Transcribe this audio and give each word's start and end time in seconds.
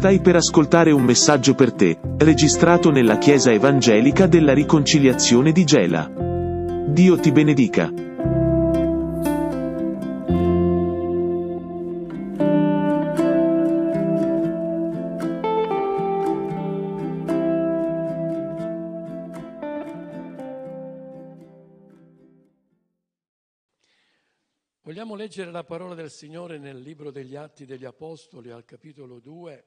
Stai 0.00 0.18
per 0.22 0.34
ascoltare 0.34 0.92
un 0.92 1.02
messaggio 1.02 1.54
per 1.54 1.74
te, 1.74 2.00
registrato 2.16 2.90
nella 2.90 3.18
Chiesa 3.18 3.52
Evangelica 3.52 4.26
della 4.26 4.54
Riconciliazione 4.54 5.52
di 5.52 5.62
Gela. 5.62 6.10
Dio 6.88 7.20
ti 7.20 7.30
benedica. 7.30 7.92
Vogliamo 24.80 25.14
leggere 25.14 25.50
la 25.50 25.62
parola 25.64 25.94
del 25.94 26.10
Signore 26.10 26.56
nel 26.56 26.80
libro 26.80 27.10
degli 27.10 27.36
Atti 27.36 27.66
degli 27.66 27.84
Apostoli 27.84 28.50
al 28.50 28.64
capitolo 28.64 29.20
2. 29.20 29.64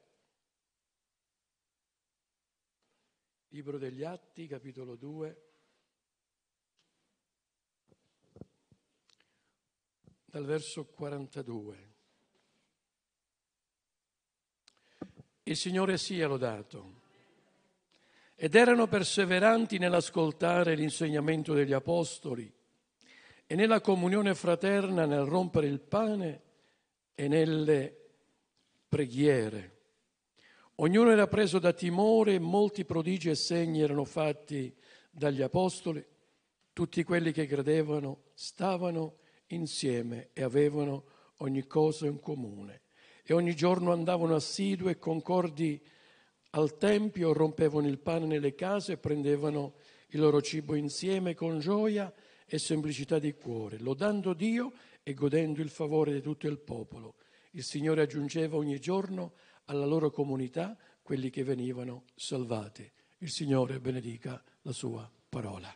Libro 3.53 3.77
degli 3.77 4.03
Atti, 4.03 4.47
capitolo 4.47 4.95
2, 4.95 5.41
dal 10.25 10.43
verso 10.43 10.85
42. 10.85 11.91
Il 15.43 15.55
Signore 15.55 15.99
sia 15.99 16.27
lodato. 16.27 17.01
Ed 18.33 18.55
erano 18.55 18.87
perseveranti 18.87 19.77
nell'ascoltare 19.77 20.73
l'insegnamento 20.73 21.53
degli 21.53 21.73
Apostoli 21.73 22.51
e 23.45 23.53
nella 23.53 23.81
comunione 23.81 24.33
fraterna, 24.33 25.05
nel 25.05 25.25
rompere 25.25 25.67
il 25.67 25.79
pane 25.79 26.41
e 27.13 27.27
nelle 27.27 28.09
preghiere. 28.87 29.82
Ognuno 30.83 31.11
era 31.11 31.27
preso 31.27 31.59
da 31.59 31.71
timore, 31.71 32.39
molti 32.39 32.83
prodigi 32.83 33.29
e 33.29 33.35
segni 33.35 33.79
erano 33.79 34.03
fatti 34.03 34.75
dagli 35.09 35.41
apostoli. 35.41 36.05
Tutti 36.73 37.05
quelli 37.05 37.31
che 37.31 37.47
credevano 37.47 38.23
stavano 38.33 39.19
insieme 39.47 40.31
e 40.33 40.43
avevano 40.43 41.05
ogni 41.37 41.65
cosa 41.67 42.05
in 42.05 42.19
comune. 42.19 42.81
E 43.23 43.33
ogni 43.33 43.55
giorno 43.55 43.93
andavano 43.93 44.35
assidui 44.35 44.91
e 44.91 44.97
concordi 44.97 45.81
al 46.49 46.77
Tempio, 46.77 47.31
rompevano 47.31 47.87
il 47.87 47.99
pane 47.99 48.25
nelle 48.25 48.53
case 48.53 48.91
e 48.91 48.97
prendevano 48.97 49.75
il 50.09 50.19
loro 50.19 50.41
cibo 50.41 50.75
insieme 50.75 51.33
con 51.33 51.59
gioia 51.59 52.13
e 52.45 52.59
semplicità 52.59 53.19
di 53.19 53.31
cuore, 53.35 53.79
lodando 53.79 54.33
Dio 54.33 54.73
e 55.01 55.13
godendo 55.13 55.61
il 55.61 55.69
favore 55.69 56.11
di 56.11 56.21
tutto 56.21 56.47
il 56.47 56.59
popolo. 56.59 57.15
Il 57.51 57.63
Signore 57.63 58.01
aggiungeva 58.01 58.57
ogni 58.57 58.79
giorno 58.79 59.33
alla 59.65 59.85
loro 59.85 60.11
comunità 60.11 60.77
quelli 61.01 61.29
che 61.29 61.43
venivano 61.43 62.05
salvati. 62.15 62.89
Il 63.19 63.29
Signore 63.29 63.79
benedica 63.79 64.41
la 64.61 64.71
sua 64.71 65.09
parola. 65.29 65.73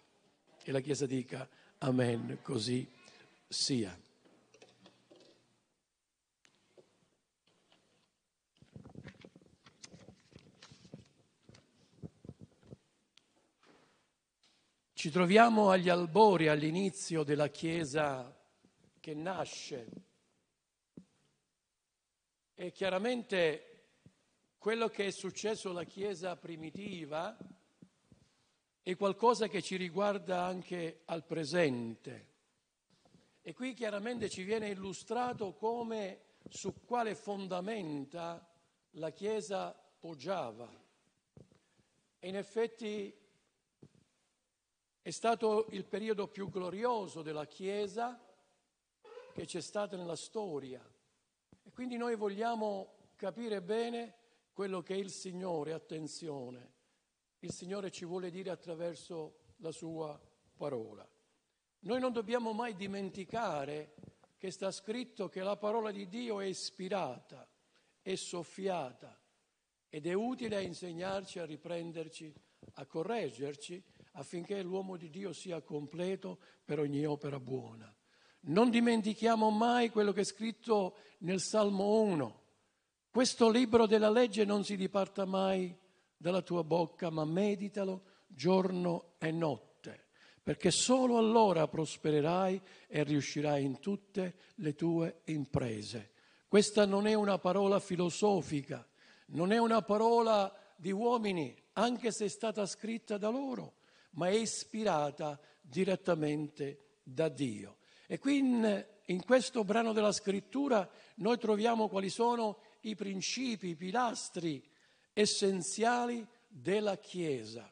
E 0.64 0.72
la 0.72 0.80
Chiesa 0.80 1.06
dica 1.06 1.48
Amen, 1.80 2.40
così 2.42 2.90
sia. 3.48 3.98
Ci 14.94 15.12
troviamo 15.12 15.70
agli 15.70 15.90
albori, 15.90 16.48
all'inizio 16.48 17.24
della 17.24 17.50
Chiesa 17.50 18.36
che 19.00 19.14
nasce 19.14 19.88
e 22.56 22.72
chiaramente 22.72 23.67
quello 24.58 24.90
che 24.90 25.08
è 25.08 25.12
successo 25.12 25.70
alla 25.70 25.84
Chiesa 25.84 26.36
primitiva 26.36 27.38
è 28.82 28.96
qualcosa 28.96 29.48
che 29.48 29.62
ci 29.62 29.76
riguarda 29.76 30.44
anche 30.44 31.02
al 31.06 31.26
presente. 31.26 32.36
E 33.42 33.54
qui 33.54 33.74
chiaramente 33.74 34.30
ci 34.30 34.44
viene 34.44 34.70
illustrato 34.70 35.54
come 35.54 36.36
su 36.50 36.84
quale 36.86 37.16
fondamenta 37.16 38.46
la 38.92 39.12
Chiesa 39.12 39.72
poggiava. 40.00 40.70
E 42.20 42.28
in 42.28 42.36
effetti 42.36 43.16
è 45.02 45.10
stato 45.12 45.68
il 45.70 45.86
periodo 45.86 46.28
più 46.28 46.50
glorioso 46.50 47.22
della 47.22 47.46
Chiesa 47.46 48.20
che 49.34 49.46
c'è 49.46 49.62
stato 49.62 49.96
nella 49.96 50.16
storia. 50.16 50.84
E 51.64 51.72
quindi 51.72 51.96
noi 51.96 52.16
vogliamo 52.16 53.12
capire 53.16 53.62
bene 53.62 54.16
quello 54.58 54.82
che 54.82 54.96
il 54.96 55.12
Signore, 55.12 55.72
attenzione, 55.72 56.74
il 57.42 57.52
Signore 57.52 57.92
ci 57.92 58.06
vuole 58.06 58.32
dire 58.32 58.50
attraverso 58.50 59.54
la 59.58 59.72
sua 59.72 60.20
parola. 60.56 61.08
Noi 61.82 62.00
non 62.00 62.12
dobbiamo 62.12 62.54
mai 62.54 62.76
dimenticare 62.76 63.94
che 64.36 64.50
sta 64.50 64.72
scritto 64.72 65.30
che 65.30 65.44
la 65.44 65.58
parola 65.58 65.92
di 65.92 66.08
Dio 66.08 66.40
è 66.40 66.46
ispirata, 66.46 67.48
è 68.02 68.16
soffiata 68.16 69.22
ed 69.90 70.08
è 70.08 70.14
utile 70.14 70.56
a 70.56 70.62
insegnarci, 70.62 71.38
a 71.38 71.46
riprenderci, 71.46 72.34
a 72.74 72.86
correggerci 72.88 73.84
affinché 74.14 74.64
l'uomo 74.64 74.98
di 74.98 75.12
Dio 75.12 75.34
sia 75.34 75.62
completo 75.62 76.40
per 76.66 76.80
ogni 76.80 77.06
opera 77.06 77.40
buona. 77.40 77.96
Non 78.46 78.72
dimentichiamo 78.72 79.52
mai 79.52 79.92
quello 79.92 80.14
che 80.14 80.22
è 80.22 80.26
scritto 80.26 80.98
nel 81.20 81.42
Salmo 81.42 82.02
1. 82.02 82.46
Questo 83.18 83.50
libro 83.50 83.88
della 83.88 84.12
legge 84.12 84.46
non 84.46 84.64
si 84.64 84.76
diparta 84.76 85.26
mai 85.26 85.76
dalla 86.16 86.44
tua 86.44 86.64
bocca, 86.64 87.10
ma 87.10 87.26
meditalo 87.26 88.04
giorno 88.28 89.14
e 89.18 89.32
notte, 89.32 90.10
perché 90.44 90.70
solo 90.70 91.18
allora 91.18 91.68
prospererai 91.68 92.62
e 92.86 93.04
riuscirai 93.04 93.64
in 93.64 93.80
tutte 93.80 94.36
le 94.58 94.76
tue 94.76 95.22
imprese. 95.24 96.12
Questa 96.48 96.86
non 96.86 97.08
è 97.08 97.16
una 97.16 97.40
parola 97.40 97.80
filosofica, 97.80 98.88
non 99.30 99.52
è 99.52 99.58
una 99.58 99.82
parola 99.82 100.56
di 100.76 100.92
uomini, 100.92 101.60
anche 101.74 102.12
se 102.12 102.26
è 102.26 102.30
stata 102.30 102.68
scritta 102.68 103.18
da 103.18 103.30
loro, 103.30 103.78
ma 104.12 104.28
è 104.28 104.36
ispirata 104.36 105.40
direttamente 105.60 107.00
da 107.02 107.30
Dio. 107.30 107.78
E 108.06 108.20
qui 108.20 108.38
in, 108.38 108.86
in 109.08 109.26
questo 109.26 109.64
brano 109.64 109.92
della 109.92 110.12
scrittura 110.12 110.88
noi 111.16 111.40
troviamo 111.40 111.88
quali 111.90 112.10
sono 112.10 112.60
i 112.90 112.96
principi, 112.96 113.70
i 113.70 113.76
pilastri 113.76 114.64
essenziali 115.14 116.26
della 116.48 116.98
Chiesa. 116.98 117.72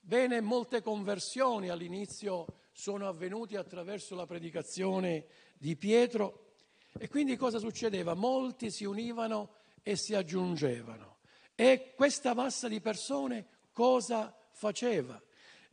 Bene, 0.00 0.40
molte 0.40 0.82
conversioni 0.82 1.68
all'inizio 1.68 2.46
sono 2.72 3.08
avvenute 3.08 3.56
attraverso 3.56 4.14
la 4.14 4.26
predicazione 4.26 5.26
di 5.56 5.76
Pietro 5.76 6.52
e 6.98 7.08
quindi 7.08 7.36
cosa 7.36 7.58
succedeva? 7.58 8.14
Molti 8.14 8.70
si 8.70 8.84
univano 8.84 9.54
e 9.82 9.96
si 9.96 10.14
aggiungevano. 10.14 11.18
E 11.54 11.92
questa 11.94 12.34
massa 12.34 12.68
di 12.68 12.80
persone 12.80 13.46
cosa 13.72 14.34
faceva? 14.50 15.20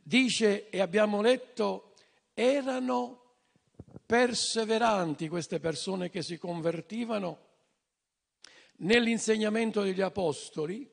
Dice, 0.02 0.68
e 0.68 0.80
abbiamo 0.80 1.20
letto, 1.20 1.92
erano 2.34 3.22
perseveranti 4.04 5.28
queste 5.28 5.60
persone 5.60 6.10
che 6.10 6.22
si 6.22 6.36
convertivano 6.38 7.52
nell'insegnamento 8.78 9.82
degli 9.82 10.00
apostoli, 10.00 10.88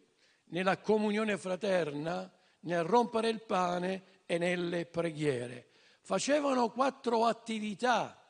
nella 0.45 0.77
comunione 0.77 1.37
fraterna, 1.37 2.31
nel 2.61 2.83
rompere 2.83 3.29
il 3.29 3.41
pane 3.41 4.03
e 4.25 4.37
nelle 4.37 4.85
preghiere. 4.85 5.69
Facevano 6.01 6.69
quattro 6.69 7.25
attività 7.25 8.21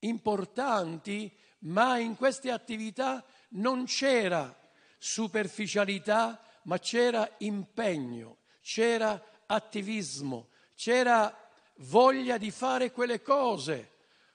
importanti, 0.00 1.30
ma 1.60 1.98
in 1.98 2.16
queste 2.16 2.50
attività 2.50 3.24
non 3.50 3.84
c'era 3.84 4.54
superficialità, 4.98 6.42
ma 6.64 6.78
c'era 6.78 7.28
impegno, 7.38 8.38
c'era 8.60 9.22
attivismo, 9.46 10.48
c'era 10.74 11.34
voglia 11.76 12.36
di 12.38 12.50
fare 12.50 12.90
quelle 12.90 13.22
cose. 13.22 13.92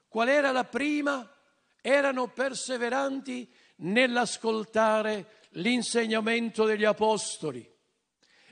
Qual 0.08 0.28
era 0.28 0.52
la 0.52 0.64
prima? 0.64 1.30
Erano 1.82 2.28
perseveranti 2.28 3.48
nell'ascoltare 3.78 5.44
l'insegnamento 5.52 6.66
degli 6.66 6.86
apostoli. 6.86 7.68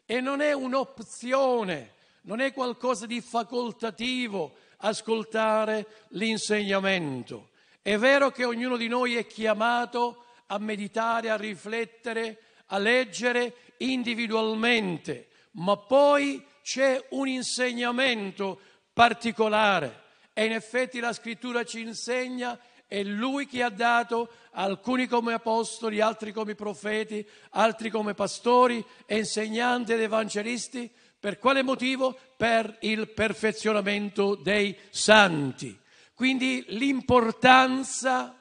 E 0.06 0.22
non 0.22 0.42
è 0.42 0.54
un'opzione, 0.54 1.94
non 2.24 2.40
è 2.40 2.52
qualcosa 2.54 3.06
di 3.06 3.22
facoltativo 3.22 4.56
ascoltare 4.78 5.88
l'insegnamento. 6.10 7.50
È 7.81 7.98
vero 7.98 8.31
che 8.31 8.46
ognuno 8.46 8.78
di 8.78 8.88
noi 8.88 9.16
è 9.16 9.25
chiamato 9.25 10.25
a 10.48 10.58
meditare, 10.58 11.30
a 11.30 11.36
riflettere, 11.36 12.40
a 12.68 12.78
leggere 12.78 13.56
individualmente, 13.78 15.30
ma 15.52 15.78
poi 15.78 16.46
c'è 16.62 17.06
un 17.10 17.28
insegnamento 17.28 18.60
particolare 18.94 20.02
e 20.34 20.46
in 20.46 20.54
effetti 20.54 21.00
la 21.00 21.14
scrittura 21.14 21.64
ci 21.64 21.81
insegna 21.81 22.60
è 22.88 23.03
Lui 23.03 23.45
che 23.47 23.63
ha 23.63 23.69
dato 23.69 24.30
alcuni 24.51 25.07
come 25.07 25.33
apostoli, 25.33 26.00
altri 26.00 26.31
come 26.31 26.56
profeti, 26.56 27.27
altri 27.51 27.89
come 27.89 28.13
pastori, 28.13 28.81
insegnanti 29.07 29.94
ed 29.94 30.01
evangelisti. 30.01 30.91
Per 31.19 31.39
quale 31.39 31.63
motivo? 31.63 32.15
Per 32.38 32.77
il 32.81 33.09
perfezionamento 33.09 34.35
dei 34.35 34.77
santi. 34.89 35.75
Quindi 36.13 36.63
l'importanza 36.68 38.38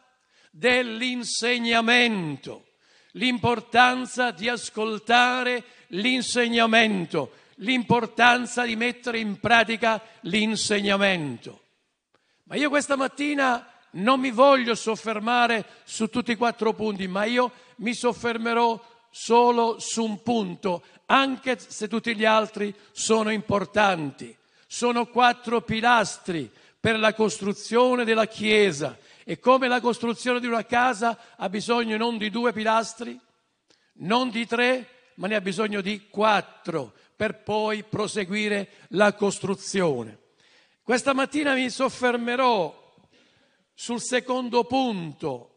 dell'insegnamento, 0.50 2.66
l'importanza 3.12 4.32
di 4.32 4.48
ascoltare 4.48 5.64
l'insegnamento, 5.88 7.32
l'importanza 7.56 8.64
di 8.64 8.76
mettere 8.76 9.18
in 9.18 9.40
pratica 9.40 10.00
l'insegnamento. 10.22 11.60
Ma 12.44 12.56
io 12.56 12.68
questa 12.68 12.96
mattina 12.96 13.71
non 13.92 14.20
mi 14.20 14.30
voglio 14.30 14.74
soffermare 14.74 15.64
su 15.84 16.08
tutti 16.08 16.32
i 16.32 16.36
quattro 16.36 16.72
punti, 16.72 17.06
ma 17.08 17.24
io 17.24 17.50
mi 17.76 17.94
soffermerò 17.94 18.80
solo 19.10 19.78
su 19.78 20.04
un 20.04 20.22
punto, 20.22 20.82
anche 21.06 21.58
se 21.58 21.88
tutti 21.88 22.14
gli 22.14 22.24
altri 22.24 22.74
sono 22.92 23.30
importanti. 23.30 24.34
Sono 24.66 25.06
quattro 25.06 25.60
pilastri 25.60 26.50
per 26.80 26.98
la 26.98 27.12
costruzione 27.12 28.04
della 28.04 28.26
Chiesa 28.26 28.96
e 29.24 29.38
come 29.38 29.68
la 29.68 29.80
costruzione 29.80 30.40
di 30.40 30.46
una 30.46 30.64
casa 30.64 31.18
ha 31.36 31.48
bisogno 31.48 31.96
non 31.96 32.16
di 32.16 32.30
due 32.30 32.52
pilastri, 32.52 33.18
non 33.98 34.30
di 34.30 34.46
tre, 34.46 34.88
ma 35.16 35.26
ne 35.28 35.34
ha 35.34 35.40
bisogno 35.42 35.82
di 35.82 36.08
quattro 36.08 36.94
per 37.14 37.42
poi 37.42 37.84
proseguire 37.84 38.70
la 38.88 39.12
costruzione. 39.12 40.18
Questa 40.82 41.12
mattina 41.12 41.54
mi 41.54 41.68
soffermerò 41.68 42.81
sul 43.74 44.00
secondo 44.00 44.64
punto 44.64 45.52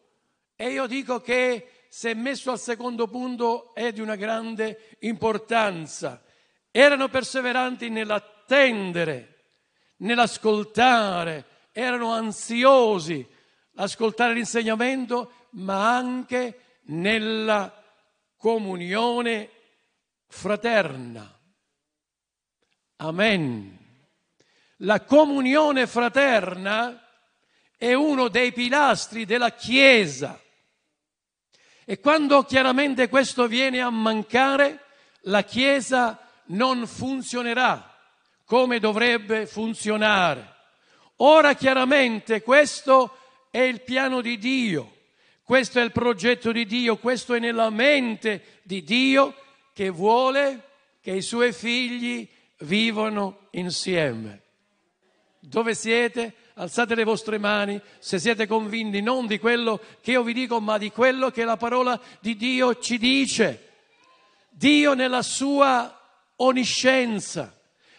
e 0.56 0.70
io 0.70 0.88
dico 0.88 1.20
che 1.20 1.86
se 1.90 2.14
messo 2.14 2.52
al 2.52 2.60
secondo 2.60 3.08
punto 3.08 3.74
è 3.74 3.92
di 3.92 4.02
una 4.02 4.16
grande 4.16 4.96
importanza. 5.00 6.22
Erano 6.72 7.08
perseveranti 7.08 7.90
nell'attendere, 7.90 9.44
nell'ascoltare, 9.98 11.46
erano 11.72 12.12
ansiosi 12.12 13.26
ascoltare 13.76 14.34
l'insegnamento, 14.34 15.32
ma 15.52 15.96
anche 15.96 16.80
nella 16.88 17.82
comunione 18.38 19.50
fraterna. 20.28 21.40
Amen. 22.98 23.78
La 24.80 25.02
comunione 25.04 25.88
fraterna 25.88 27.05
è 27.78 27.94
uno 27.94 28.28
dei 28.28 28.52
pilastri 28.52 29.26
della 29.26 29.52
Chiesa. 29.52 30.40
E 31.84 32.00
quando 32.00 32.44
chiaramente 32.44 33.10
questo 33.10 33.48
viene 33.48 33.82
a 33.82 33.90
mancare, 33.90 34.84
la 35.22 35.44
Chiesa 35.44 36.20
non 36.48 36.88
funzionerà 36.88 37.94
come 38.46 38.80
dovrebbe 38.80 39.46
funzionare. 39.46 40.54
Ora 41.18 41.54
chiaramente 41.54 42.42
questo 42.42 43.18
è 43.50 43.60
il 43.60 43.82
piano 43.82 44.22
di 44.22 44.38
Dio, 44.38 44.94
questo 45.44 45.80
è 45.80 45.84
il 45.84 45.92
progetto 45.92 46.52
di 46.52 46.66
Dio, 46.66 46.98
questo 46.98 47.34
è 47.34 47.40
nella 47.40 47.70
mente 47.70 48.60
di 48.64 48.84
Dio 48.84 49.36
che 49.74 49.90
vuole 49.90 50.70
che 51.02 51.12
i 51.12 51.22
suoi 51.22 51.54
figli 51.54 52.28
vivano 52.60 53.48
insieme. 53.52 54.42
Dove 55.40 55.76
siete? 55.76 56.34
Alzate 56.56 56.96
le 56.96 57.04
vostre 57.04 57.38
mani 57.38 57.80
se 58.00 58.20
siete 58.20 58.48
convinti 58.48 59.02
non 59.02 59.28
di 59.28 59.40
quello 59.40 59.80
che 60.02 60.12
io 60.12 60.24
vi 60.24 60.34
dico, 60.34 60.60
ma 60.60 60.78
di 60.78 60.92
quello 60.92 61.30
che 61.30 61.44
la 61.44 61.58
parola 61.58 62.00
di 62.20 62.36
Dio 62.36 62.78
ci 62.80 62.98
dice. 62.98 63.62
Dio 64.50 64.94
nella 64.94 65.22
sua 65.22 66.00
onniscienza, 66.38 67.58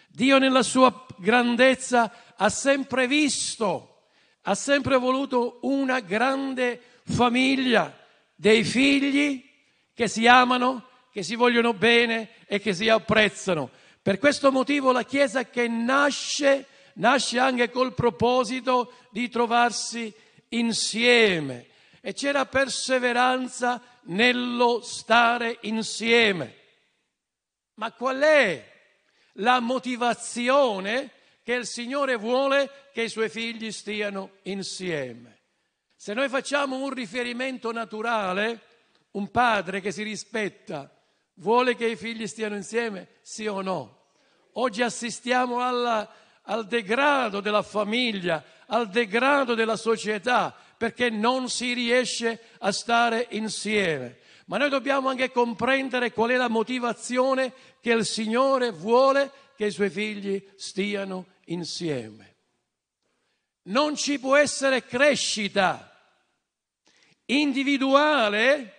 Dio 0.08 0.38
nella 0.38 0.62
sua 0.62 1.06
grandezza 1.18 2.34
ha 2.36 2.48
sempre 2.48 3.06
visto, 3.06 4.02
ha 4.42 4.54
sempre 4.54 4.96
voluto 4.96 5.58
una 5.62 6.00
grande 6.00 6.80
famiglia 7.04 7.94
dei 8.34 8.64
figli 8.64 9.44
che 9.92 10.08
si 10.08 10.26
amano, 10.26 10.88
che 11.12 11.22
si 11.22 11.34
vogliono 11.34 11.74
bene 11.74 12.30
e 12.46 12.58
che 12.60 12.72
si 12.72 12.88
apprezzano. 12.88 13.70
Per 14.00 14.18
questo 14.18 14.50
motivo 14.52 14.92
la 14.92 15.04
Chiesa 15.04 15.44
che 15.44 15.68
nasce 15.68 16.66
nasce 16.96 17.38
anche 17.38 17.70
col 17.70 17.94
proposito 17.94 18.93
di 19.10 19.28
trovarsi 19.28 20.12
insieme 20.50 21.69
e 22.00 22.12
c'era 22.12 22.46
perseveranza 22.46 23.82
nello 24.02 24.81
stare 24.82 25.58
insieme. 25.62 26.54
Ma 27.75 27.93
qual 27.93 28.20
è 28.20 28.72
la 29.34 29.60
motivazione 29.60 31.10
che 31.43 31.54
il 31.54 31.66
Signore 31.66 32.16
vuole 32.16 32.70
che 32.93 33.02
i 33.02 33.08
suoi 33.08 33.28
figli 33.28 33.72
stiano 33.72 34.37
insieme? 34.42 35.40
Se 35.96 36.14
noi 36.14 36.28
facciamo 36.28 36.76
un 36.76 36.90
riferimento 36.90 37.72
naturale, 37.72 38.60
un 39.12 39.31
padre 39.31 39.81
che 39.81 39.92
si 39.92 40.02
rispetta 40.02 40.90
vuole 41.37 41.75
che 41.75 41.87
i 41.87 41.96
figli 41.96 42.26
stiano 42.26 42.54
insieme, 42.54 43.08
sì 43.22 43.46
o 43.46 43.60
no? 43.60 44.10
Oggi 44.52 44.82
assistiamo 44.82 45.60
alla 45.60 46.08
al 46.46 46.66
degrado 46.66 47.40
della 47.40 47.62
famiglia, 47.62 48.43
al 48.66 48.88
degrado 48.88 49.54
della 49.54 49.76
società, 49.76 50.54
perché 50.76 51.10
non 51.10 51.48
si 51.48 51.72
riesce 51.72 52.40
a 52.58 52.72
stare 52.72 53.28
insieme. 53.31 54.19
Ma 54.46 54.58
noi 54.58 54.69
dobbiamo 54.69 55.08
anche 55.08 55.31
comprendere 55.31 56.12
qual 56.12 56.31
è 56.31 56.37
la 56.37 56.48
motivazione 56.48 57.52
che 57.81 57.93
il 57.93 58.04
Signore 58.04 58.70
vuole 58.70 59.31
che 59.56 59.66
i 59.66 59.70
suoi 59.70 59.90
figli 59.90 60.44
stiano 60.56 61.26
insieme. 61.46 62.34
Non 63.62 63.96
ci 63.96 64.19
può 64.20 64.37
essere 64.37 64.84
crescita 64.84 65.90
individuale 67.26 68.75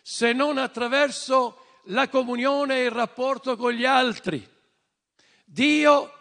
se 0.00 0.32
non 0.32 0.56
attraverso 0.56 1.80
la 1.84 2.08
comunione 2.08 2.78
e 2.78 2.84
il 2.84 2.90
rapporto 2.90 3.56
con 3.56 3.72
gli 3.72 3.84
altri. 3.84 4.46
Dio 5.44 6.19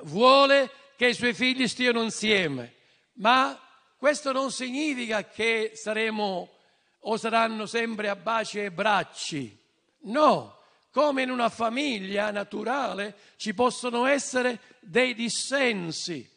vuole 0.00 0.70
che 0.96 1.08
i 1.08 1.14
suoi 1.14 1.34
figli 1.34 1.68
stiano 1.68 2.02
insieme, 2.02 2.74
ma 3.14 3.58
questo 3.98 4.32
non 4.32 4.50
significa 4.50 5.24
che 5.24 5.72
saremo 5.74 6.50
o 7.00 7.16
saranno 7.16 7.66
sempre 7.66 8.08
a 8.08 8.16
baci 8.16 8.58
e 8.58 8.70
bracci. 8.70 9.58
No, 10.02 10.58
come 10.90 11.22
in 11.22 11.30
una 11.30 11.48
famiglia 11.48 12.30
naturale 12.30 13.16
ci 13.36 13.54
possono 13.54 14.06
essere 14.06 14.60
dei 14.80 15.14
dissensi, 15.14 16.28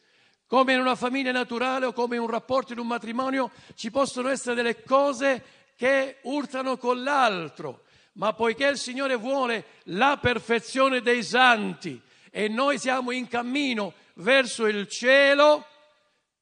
come 0.47 0.73
in 0.73 0.79
una 0.79 0.95
famiglia 0.95 1.31
naturale 1.31 1.85
o 1.85 1.93
come 1.93 2.15
in 2.15 2.21
un 2.21 2.29
rapporto 2.29 2.73
in 2.73 2.79
un 2.79 2.87
matrimonio 2.87 3.51
ci 3.75 3.91
possono 3.91 4.29
essere 4.29 4.55
delle 4.55 4.83
cose 4.83 5.43
che 5.75 6.17
urtano 6.23 6.77
con 6.77 7.01
l'altro, 7.03 7.83
ma 8.13 8.33
poiché 8.33 8.67
il 8.67 8.77
Signore 8.77 9.15
vuole 9.15 9.65
la 9.85 10.17
perfezione 10.19 11.01
dei 11.01 11.23
santi, 11.23 12.01
e 12.31 12.47
noi 12.47 12.79
siamo 12.79 13.11
in 13.11 13.27
cammino 13.27 13.93
verso 14.15 14.67
il 14.67 14.87
cielo 14.87 15.65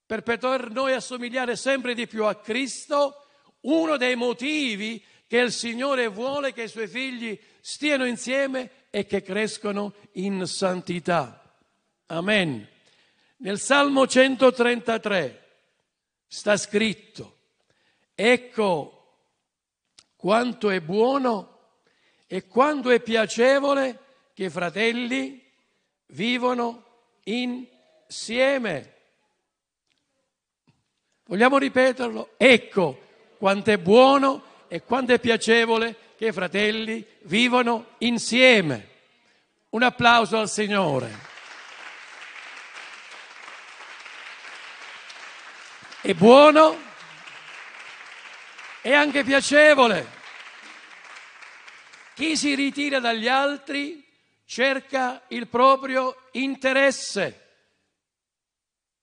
per 0.05 0.23
poter 0.23 0.71
noi 0.71 0.93
assomigliare 0.93 1.55
sempre 1.55 1.93
di 1.93 2.07
più 2.07 2.25
a 2.25 2.35
Cristo, 2.35 3.25
uno 3.61 3.97
dei 3.97 4.15
motivi 4.15 5.03
che 5.27 5.39
il 5.39 5.51
Signore 5.51 6.07
vuole 6.07 6.53
che 6.53 6.63
i 6.63 6.69
suoi 6.69 6.87
figli 6.87 7.37
stiano 7.59 8.05
insieme 8.05 8.85
e 8.89 9.05
che 9.05 9.21
crescono 9.21 9.93
in 10.13 10.45
santità. 10.45 11.53
Amen. 12.07 12.65
Nel 13.37 13.59
Salmo 13.59 14.07
133 14.07 15.43
sta 16.25 16.55
scritto, 16.55 17.37
ecco 18.15 18.97
quanto 20.15 20.69
è 20.69 20.79
buono 20.79 21.59
e 22.25 22.47
quanto 22.47 22.89
è 22.89 23.01
piacevole 23.01 23.99
che 24.33 24.49
fratelli 24.49 25.46
vivono 26.07 26.83
insieme. 27.23 28.93
Vogliamo 31.25 31.57
ripeterlo? 31.57 32.33
Ecco 32.37 33.05
quanto 33.37 33.71
è 33.71 33.77
buono 33.77 34.43
e 34.67 34.83
quanto 34.83 35.13
è 35.13 35.19
piacevole 35.19 35.95
che 36.17 36.27
i 36.27 36.31
fratelli 36.31 37.05
vivono 37.23 37.95
insieme. 37.99 38.95
Un 39.69 39.83
applauso 39.83 40.37
al 40.37 40.49
Signore. 40.49 41.25
È 46.01 46.13
buono 46.13 46.79
e 48.81 48.93
anche 48.93 49.23
piacevole. 49.23 50.15
Chi 52.13 52.37
si 52.37 52.55
ritira 52.55 52.99
dagli 52.99 53.27
altri 53.27 54.06
cerca 54.47 55.23
il 55.27 55.47
proprio 55.47 56.15
interesse. 56.31 57.45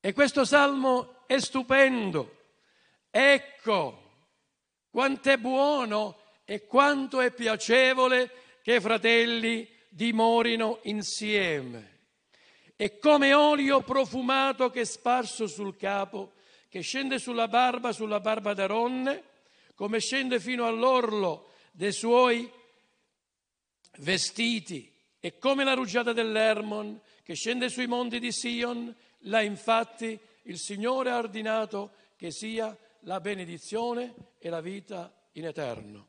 E 0.00 0.12
questo 0.12 0.44
salmo 0.44 1.24
è 1.26 1.38
stupendo, 1.38 2.36
ecco 3.10 4.00
quanto 4.90 5.30
è 5.30 5.38
buono 5.38 6.20
e 6.44 6.66
quanto 6.66 7.20
è 7.20 7.32
piacevole 7.32 8.30
che 8.62 8.76
i 8.76 8.80
fratelli 8.80 9.68
dimorino 9.88 10.78
insieme. 10.84 11.92
E 12.76 12.98
come 12.98 13.34
olio 13.34 13.82
profumato 13.82 14.70
che 14.70 14.82
è 14.82 14.84
sparso 14.84 15.46
sul 15.46 15.76
capo, 15.76 16.34
che 16.68 16.80
scende 16.80 17.18
sulla 17.18 17.48
barba, 17.48 17.92
sulla 17.92 18.20
barba 18.20 18.54
d'Aronne, 18.54 19.22
come 19.74 20.00
scende 20.00 20.40
fino 20.40 20.66
all'orlo 20.66 21.50
dei 21.72 21.92
suoi 21.92 22.50
vestiti, 23.98 24.93
e 25.24 25.38
come 25.38 25.64
la 25.64 25.72
rugiada 25.72 26.12
dell'Ermon 26.12 27.00
che 27.22 27.32
scende 27.32 27.70
sui 27.70 27.86
monti 27.86 28.20
di 28.20 28.30
Sion, 28.30 28.94
là 29.20 29.40
infatti 29.40 30.20
il 30.42 30.58
Signore 30.58 31.12
ha 31.12 31.16
ordinato 31.16 31.92
che 32.14 32.30
sia 32.30 32.76
la 33.04 33.20
benedizione 33.20 34.14
e 34.38 34.50
la 34.50 34.60
vita 34.60 35.10
in 35.32 35.46
eterno. 35.46 36.08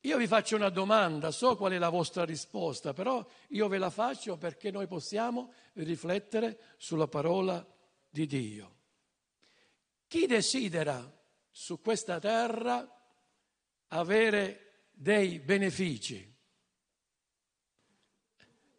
Io 0.00 0.16
vi 0.16 0.26
faccio 0.26 0.56
una 0.56 0.70
domanda, 0.70 1.30
so 1.30 1.54
qual 1.54 1.72
è 1.72 1.78
la 1.78 1.90
vostra 1.90 2.24
risposta, 2.24 2.94
però 2.94 3.22
io 3.48 3.68
ve 3.68 3.76
la 3.76 3.90
faccio 3.90 4.38
perché 4.38 4.70
noi 4.70 4.86
possiamo 4.86 5.52
riflettere 5.74 6.58
sulla 6.78 7.06
parola 7.06 7.62
di 8.08 8.24
Dio. 8.24 8.76
Chi 10.06 10.24
desidera 10.24 11.06
su 11.50 11.82
questa 11.82 12.18
terra 12.18 12.98
avere 13.88 14.86
dei 14.90 15.38
benefici? 15.38 16.31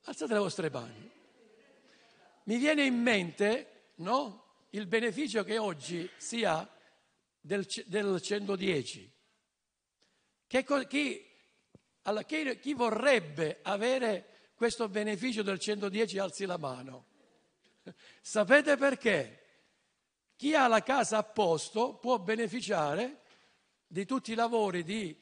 Alzate 0.06 0.34
le 0.34 0.40
vostre 0.40 0.70
mani. 0.70 1.12
Mi 2.44 2.58
viene 2.58 2.84
in 2.84 3.02
mente, 3.02 3.92
no? 3.96 4.66
Il 4.72 4.88
beneficio 4.88 5.44
che 5.44 5.58
oggi 5.58 6.10
si 6.18 6.44
ha 6.44 6.68
del, 7.40 7.66
del 7.86 8.22
110. 8.22 9.12
Che, 10.46 10.66
chi, 10.88 11.26
alla, 12.02 12.24
chi, 12.24 12.60
chi 12.60 12.74
vorrebbe 12.74 13.60
avere 13.62 14.52
questo 14.56 14.90
beneficio 14.90 15.42
del 15.42 15.60
110 15.60 16.18
alzi 16.20 16.46
la 16.46 16.58
mano. 16.58 17.06
Sapete 18.22 18.76
perché? 18.78 19.40
Chi 20.36 20.54
ha 20.54 20.68
la 20.68 20.84
casa 20.84 21.20
a 21.20 21.24
posto 21.24 21.96
può 21.96 22.20
beneficiare 22.20 23.22
di 23.88 24.06
tutti 24.06 24.32
i 24.32 24.36
lavori 24.36 24.84
di, 24.84 25.18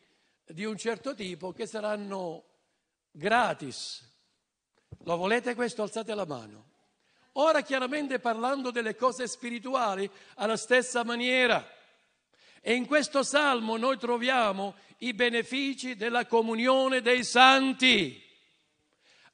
di 0.46 0.66
un 0.66 0.78
certo 0.78 1.14
tipo 1.14 1.52
che 1.52 1.68
saranno 1.68 2.46
gratis. 3.12 4.10
Lo 5.04 5.18
volete 5.18 5.56
questo? 5.56 5.82
Alzate 5.82 6.14
la 6.14 6.26
mano. 6.26 6.70
Ora 7.34 7.62
chiaramente 7.62 8.20
parlando 8.20 8.72
delle 8.72 8.96
cose 8.96 9.28
spirituali 9.28 10.10
alla 10.36 10.58
stessa 10.58 11.04
maniera. 11.04 11.66
E 12.62 12.74
in 12.74 12.86
questo 12.86 13.24
salmo 13.24 13.78
noi 13.78 13.98
troviamo 13.98 14.76
i 15.00 15.14
benefici 15.14 15.96
della 15.96 16.26
comunione 16.26 17.02
dei 17.02 17.24
santi. 17.24 18.22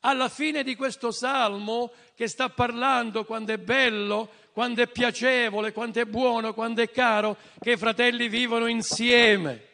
Alla 0.02 0.30
fine 0.30 0.64
di 0.64 0.76
questo 0.76 1.12
salmo 1.12 1.92
che 2.16 2.28
sta 2.28 2.50
parlando 2.50 3.26
quando 3.26 3.52
è 3.52 3.58
bello, 3.58 4.30
quando 4.54 4.82
è 4.82 4.88
piacevole, 4.88 5.74
quando 5.74 6.00
è 6.00 6.06
buono, 6.06 6.54
quando 6.54 6.82
è 6.82 6.90
caro, 6.90 7.36
che 7.60 7.72
i 7.72 7.78
fratelli 7.78 8.30
vivono 8.30 8.68
insieme. 8.68 9.66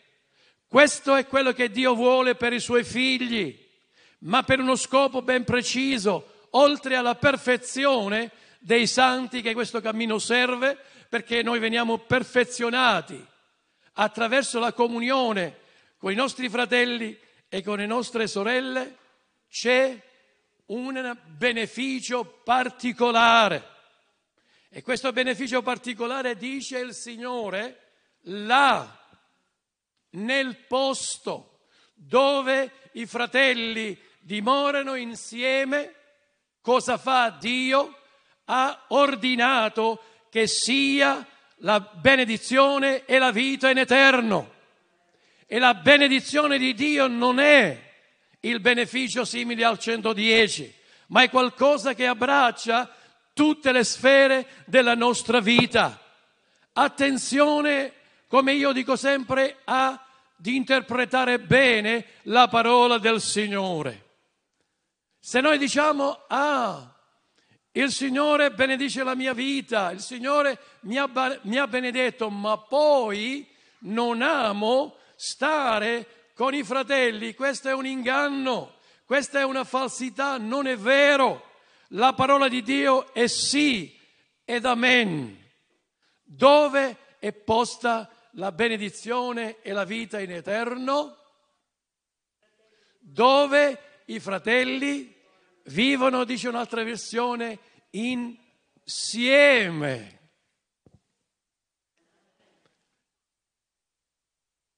Questo 0.68 1.16
è 1.16 1.28
quello 1.28 1.52
che 1.52 1.70
Dio 1.70 1.94
vuole 1.94 2.36
per 2.36 2.52
i 2.52 2.60
suoi 2.60 2.84
figli, 2.84 3.63
ma 4.24 4.44
per 4.44 4.60
uno 4.60 4.76
scopo 4.76 5.22
ben 5.22 5.44
preciso, 5.44 6.48
oltre 6.52 6.96
alla 6.96 7.16
perfezione 7.16 8.32
dei 8.60 8.88
santi 8.88 9.42
che 9.42 9.54
questo 9.54 9.82
cammino 9.82 10.20
serve, 10.20 10.78
perché 11.10 11.44
noi 11.44 11.60
veniamo 11.60 12.00
perfezionati 12.00 13.24
attraverso 13.94 14.60
la 14.60 14.74
comunione 14.74 15.60
con 15.98 16.12
i 16.12 16.16
nostri 16.16 16.50
fratelli 16.50 17.18
e 17.50 17.62
con 17.62 17.78
le 17.78 17.86
nostre 17.86 18.28
sorelle, 18.28 18.98
c'è 19.50 20.02
un 20.68 21.18
beneficio 21.26 22.42
particolare. 22.44 23.72
E 24.70 24.82
questo 24.82 25.12
beneficio 25.12 25.62
particolare 25.62 26.36
dice 26.36 26.80
il 26.80 26.94
Signore 26.94 27.92
là, 28.22 29.00
nel 30.12 30.58
posto 30.66 31.68
dove 31.94 32.72
i 32.94 33.06
fratelli 33.06 33.98
dimorano 34.24 34.96
insieme, 34.96 35.94
cosa 36.62 36.98
fa 36.98 37.30
Dio? 37.30 37.98
Ha 38.46 38.86
ordinato 38.90 40.02
che 40.30 40.48
sia 40.48 41.26
la 41.58 41.80
benedizione 41.80 43.06
e 43.06 43.18
la 43.18 43.32
vita 43.32 43.70
in 43.70 43.78
eterno. 43.78 44.52
E 45.46 45.60
la 45.60 45.74
benedizione 45.76 46.58
di 46.58 46.74
Dio 46.74 47.08
non 47.08 47.40
è 47.40 47.92
il 48.42 48.60
beneficio 48.60 49.24
simile 49.24 49.64
al 49.64 49.78
110, 49.78 50.74
ma 51.08 51.24
è 51.24 51.30
qualcosa 51.30 51.94
che 51.94 52.08
abbraccia 52.08 52.90
tutte 53.34 53.72
le 53.72 53.84
sfere 53.84 54.48
della 54.66 54.96
nostra 54.96 55.40
vita. 55.40 56.00
Attenzione, 56.74 57.94
come 58.28 58.54
io 58.54 58.72
dico 58.72 58.96
sempre, 58.96 59.58
a 59.66 60.04
di 60.36 60.56
interpretare 60.56 61.40
bene 61.40 62.06
la 62.24 62.48
parola 62.48 62.98
del 62.98 63.22
Signore. 63.22 64.03
Se 65.26 65.40
noi 65.40 65.58
diciamo, 65.58 66.26
ah, 66.28 66.94
il 67.72 67.94
Signore 67.94 68.52
benedice 68.52 69.04
la 69.04 69.16
mia 69.16 69.32
vita, 69.32 69.90
il 69.92 70.02
Signore 70.02 70.60
mi 70.82 70.98
ha, 70.98 71.10
mi 71.44 71.58
ha 71.58 71.66
benedetto, 71.66 72.30
ma 72.30 72.58
poi 72.58 73.48
non 73.84 74.22
amo 74.22 74.98
stare 75.16 76.32
con 76.36 76.54
i 76.54 76.62
fratelli. 76.66 77.36
Questo 77.36 77.70
è 77.70 77.74
un 77.74 77.86
inganno, 77.86 78.80
questa 79.06 79.40
è 79.40 79.46
una 79.46 79.64
falsità, 79.64 80.38
non 80.38 80.68
è 80.68 80.76
vero. 80.76 81.52
La 81.92 82.12
parola 82.12 82.50
di 82.50 82.62
Dio 82.62 83.14
è 83.14 83.28
sì 83.28 83.98
ed 84.44 84.66
amen. 84.66 85.42
Dove 86.22 86.98
è 87.20 87.32
posta 87.32 88.12
la 88.32 88.52
benedizione 88.52 89.62
e 89.62 89.72
la 89.72 89.86
vita 89.86 90.20
in 90.20 90.34
eterno? 90.34 91.16
Dove 93.00 94.02
i 94.08 94.20
fratelli 94.20 95.13
vivono, 95.66 96.24
dice 96.24 96.48
un'altra 96.48 96.84
versione, 96.84 97.60
insieme. 97.92 98.92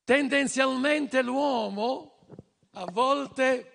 Tendenzialmente 0.03 1.21
l'uomo 1.23 2.27
a 2.73 2.85
volte, 2.91 3.71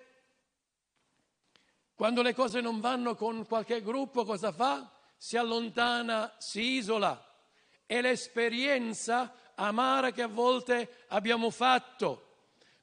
quando 1.95 2.21
le 2.21 2.33
cose 2.33 2.61
non 2.61 2.79
vanno 2.79 3.15
con 3.15 3.45
qualche 3.45 3.81
gruppo, 3.81 4.23
cosa 4.23 4.51
fa? 4.51 4.89
Si 5.17 5.35
allontana, 5.37 6.33
si 6.37 6.75
isola. 6.75 7.25
È 7.85 7.99
l'esperienza 7.99 9.33
amara 9.55 10.11
che 10.11 10.21
a 10.21 10.27
volte 10.27 11.05
abbiamo 11.09 11.49
fatto. 11.49 12.27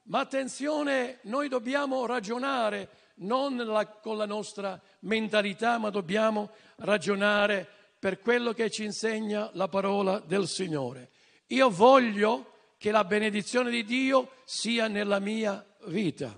Ma 0.03 0.19
attenzione, 0.19 1.19
noi 1.23 1.47
dobbiamo 1.47 2.05
ragionare 2.05 2.89
non 3.19 3.55
la, 3.57 3.85
con 3.87 4.17
la 4.17 4.25
nostra 4.25 4.79
mentalità, 5.01 5.77
ma 5.77 5.89
dobbiamo 5.89 6.51
ragionare 6.77 7.67
per 7.97 8.19
quello 8.19 8.53
che 8.53 8.69
ci 8.69 8.83
insegna 8.83 9.49
la 9.53 9.67
parola 9.67 10.19
del 10.19 10.47
Signore. 10.47 11.09
Io 11.47 11.69
voglio 11.69 12.53
che 12.77 12.91
la 12.91 13.03
benedizione 13.03 13.69
di 13.69 13.83
Dio 13.83 14.31
sia 14.45 14.87
nella 14.87 15.19
mia 15.19 15.65
vita. 15.85 16.33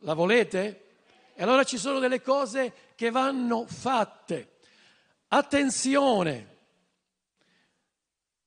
La 0.00 0.14
volete? 0.14 0.82
E 1.34 1.42
allora 1.42 1.64
ci 1.64 1.78
sono 1.78 1.98
delle 1.98 2.20
cose 2.20 2.72
che 2.94 3.10
vanno 3.10 3.66
fatte. 3.66 4.58
Attenzione! 5.28 6.54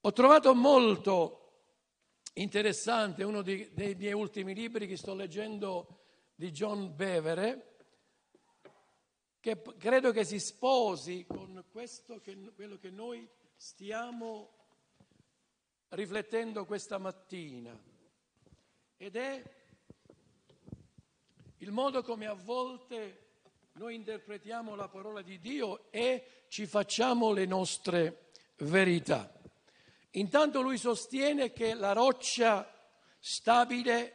Ho 0.02 0.14
trovato 0.14 0.56
molto 0.56 1.36
interessante 2.34 3.24
uno 3.24 3.42
dei, 3.42 3.70
dei 3.74 3.96
miei 3.96 4.14
ultimi 4.14 4.54
libri 4.54 4.88
che 4.88 4.96
sto 4.96 5.14
leggendo 5.14 5.99
di 6.40 6.52
John 6.52 6.96
Bevere, 6.96 7.76
che 9.42 9.62
credo 9.78 10.14
che 10.14 10.24
si 10.24 10.40
sposi 10.40 11.26
con 11.28 11.66
questo, 11.70 12.22
che, 12.22 12.54
quello 12.56 12.78
che 12.78 12.90
noi 12.90 13.28
stiamo 13.58 14.56
riflettendo 15.90 16.64
questa 16.64 16.98
mattina. 16.98 17.78
Ed 18.96 19.18
è 19.18 19.44
il 21.58 21.72
modo 21.72 22.04
come 22.04 22.26
a 22.26 22.36
volte 22.36 23.32
noi 23.74 23.96
interpretiamo 23.96 24.76
la 24.76 24.88
parola 24.88 25.22
di 25.22 25.42
Dio 25.42 25.92
e 25.92 26.46
ci 26.48 26.66
facciamo 26.66 27.34
le 27.34 27.46
nostre 27.48 28.30
verità. 28.60 29.30
Intanto 30.12 30.62
lui 30.62 30.78
sostiene 30.78 31.52
che 31.52 31.74
la 31.74 31.92
roccia 31.92 32.66
stabile, 33.20 34.14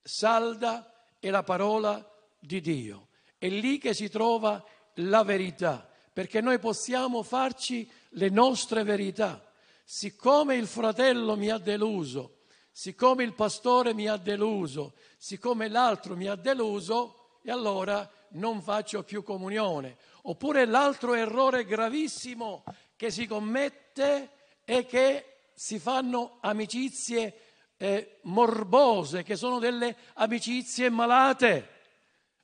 salda, 0.00 0.90
è 1.26 1.30
la 1.30 1.42
parola 1.42 2.08
di 2.38 2.60
Dio. 2.60 3.08
È 3.36 3.48
lì 3.48 3.78
che 3.78 3.94
si 3.94 4.08
trova 4.08 4.64
la 4.94 5.24
verità, 5.24 5.88
perché 6.12 6.40
noi 6.40 6.58
possiamo 6.58 7.22
farci 7.22 7.88
le 8.10 8.28
nostre 8.28 8.82
verità. 8.84 9.42
siccome 9.88 10.56
il 10.56 10.66
fratello 10.66 11.36
mi 11.36 11.48
ha 11.48 11.58
deluso, 11.58 12.38
siccome 12.72 13.22
il 13.22 13.34
pastore 13.34 13.94
mi 13.94 14.08
ha 14.08 14.16
deluso, 14.16 14.94
siccome 15.16 15.68
l'altro 15.68 16.16
mi 16.16 16.26
ha 16.26 16.34
deluso, 16.34 17.38
e 17.44 17.52
allora 17.52 18.10
non 18.30 18.60
faccio 18.62 19.04
più 19.04 19.22
comunione. 19.22 19.96
Oppure 20.22 20.66
l'altro 20.66 21.14
errore 21.14 21.64
gravissimo 21.64 22.64
che 22.96 23.12
si 23.12 23.28
commette 23.28 24.30
è 24.64 24.84
che 24.86 25.36
si 25.54 25.78
fanno 25.78 26.38
amicizie 26.40 27.45
eh, 27.76 28.18
morbose, 28.22 29.22
che 29.22 29.36
sono 29.36 29.58
delle 29.58 29.96
amicizie 30.14 30.90
malate. 30.90 31.70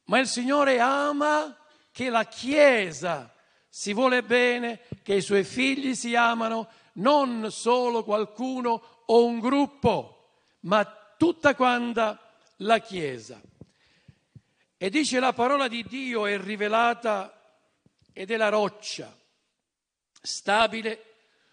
Ma 0.04 0.18
il 0.18 0.26
Signore 0.26 0.78
ama 0.80 1.56
che 1.90 2.10
la 2.10 2.24
Chiesa 2.24 3.32
si 3.68 3.92
vuole 3.92 4.22
bene, 4.22 4.80
che 5.02 5.14
i 5.14 5.22
suoi 5.22 5.44
figli 5.44 5.94
si 5.94 6.14
amano, 6.14 6.68
non 6.94 7.50
solo 7.50 8.04
qualcuno 8.04 9.02
o 9.06 9.24
un 9.24 9.38
gruppo, 9.38 10.44
ma 10.60 10.84
tutta 11.16 11.54
quanta 11.54 12.34
la 12.56 12.78
Chiesa. 12.78 13.40
E 14.76 14.90
dice 14.90 15.20
la 15.20 15.32
parola 15.32 15.68
di 15.68 15.84
Dio 15.84 16.26
è 16.26 16.38
rivelata 16.38 17.40
ed 18.12 18.30
è 18.30 18.36
la 18.36 18.48
roccia 18.48 19.16
stabile 20.22 21.11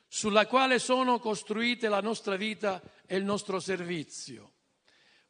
sulla 0.10 0.48
quale 0.48 0.80
sono 0.80 1.20
costruite 1.20 1.88
la 1.88 2.02
nostra 2.02 2.36
vita 2.36 2.82
e 3.06 3.16
il 3.16 3.24
nostro 3.24 3.60
servizio. 3.60 4.54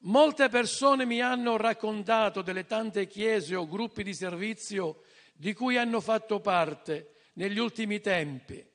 Molte 0.03 0.47
persone 0.47 1.05
mi 1.05 1.21
hanno 1.21 1.57
raccontato 1.57 2.41
delle 2.41 2.65
tante 2.65 3.05
chiese 3.05 3.55
o 3.55 3.67
gruppi 3.67 4.01
di 4.01 4.13
servizio 4.13 5.01
di 5.33 5.53
cui 5.53 5.77
hanno 5.77 5.99
fatto 5.99 6.39
parte 6.39 7.15
negli 7.33 7.59
ultimi 7.59 7.99
tempi. 7.99 8.65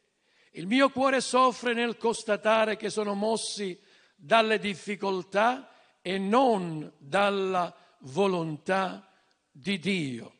Il 0.53 0.67
mio 0.67 0.91
cuore 0.91 1.23
soffre 1.23 1.73
nel 1.73 1.97
constatare 1.97 2.77
che 2.77 2.91
sono 2.91 3.15
mossi 3.15 3.79
dalle 4.15 4.59
difficoltà 4.59 5.71
e 6.03 6.19
non 6.19 6.93
dalla 6.99 7.75
volontà 8.01 9.11
di 9.51 9.79
Dio. 9.79 10.33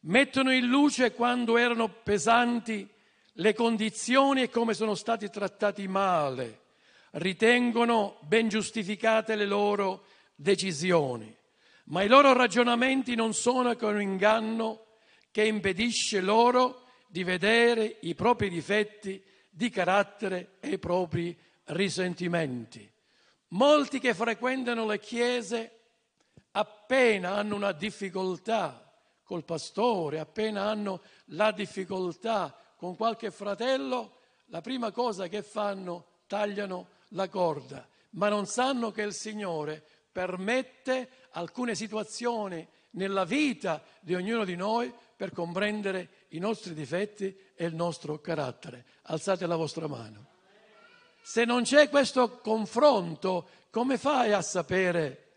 Mettono 0.00 0.50
in 0.50 0.66
luce 0.66 1.12
quando 1.12 1.58
erano 1.58 1.88
pesanti 1.88 2.88
le 3.34 3.54
condizioni 3.54 4.42
e 4.42 4.50
come 4.50 4.74
sono 4.74 4.94
stati 4.94 5.30
trattati 5.30 5.86
male. 5.88 6.60
Ritengono 7.12 8.18
ben 8.22 8.48
giustificate 8.48 9.34
le 9.36 9.46
loro 9.46 10.04
decisioni, 10.34 11.34
ma 11.84 12.02
i 12.02 12.08
loro 12.08 12.32
ragionamenti 12.32 13.14
non 13.14 13.34
sono 13.34 13.74
che 13.74 13.84
un 13.84 14.00
inganno 14.00 14.86
che 15.30 15.44
impedisce 15.44 16.20
loro 16.20 16.84
di 17.06 17.24
vedere 17.24 17.98
i 18.00 18.14
propri 18.14 18.48
difetti 18.48 19.22
di 19.48 19.68
carattere 19.68 20.56
e 20.60 20.70
i 20.70 20.78
propri 20.78 21.36
risentimenti. 21.64 22.90
Molti 23.48 23.98
che 23.98 24.14
frequentano 24.14 24.86
le 24.86 24.98
chiese 24.98 25.80
appena 26.52 27.34
hanno 27.34 27.56
una 27.56 27.72
difficoltà 27.72 28.90
col 29.22 29.44
pastore, 29.44 30.18
appena 30.18 30.64
hanno 30.64 31.02
la 31.26 31.52
difficoltà 31.52 32.56
con 32.82 32.96
qualche 32.96 33.30
fratello, 33.30 34.16
la 34.46 34.60
prima 34.60 34.90
cosa 34.90 35.28
che 35.28 35.44
fanno 35.44 36.22
tagliano 36.26 36.88
la 37.10 37.28
corda, 37.28 37.88
ma 38.14 38.28
non 38.28 38.46
sanno 38.46 38.90
che 38.90 39.02
il 39.02 39.14
Signore 39.14 39.86
permette 40.10 41.28
alcune 41.30 41.76
situazioni 41.76 42.66
nella 42.94 43.24
vita 43.24 43.80
di 44.00 44.16
ognuno 44.16 44.44
di 44.44 44.56
noi 44.56 44.92
per 45.14 45.30
comprendere 45.30 46.26
i 46.30 46.40
nostri 46.40 46.74
difetti 46.74 47.32
e 47.54 47.66
il 47.66 47.74
nostro 47.76 48.18
carattere. 48.18 48.84
Alzate 49.02 49.46
la 49.46 49.54
vostra 49.54 49.86
mano. 49.86 50.30
Se 51.22 51.44
non 51.44 51.62
c'è 51.62 51.88
questo 51.88 52.40
confronto, 52.40 53.48
come 53.70 53.96
fai 53.96 54.32
a 54.32 54.42
sapere 54.42 55.34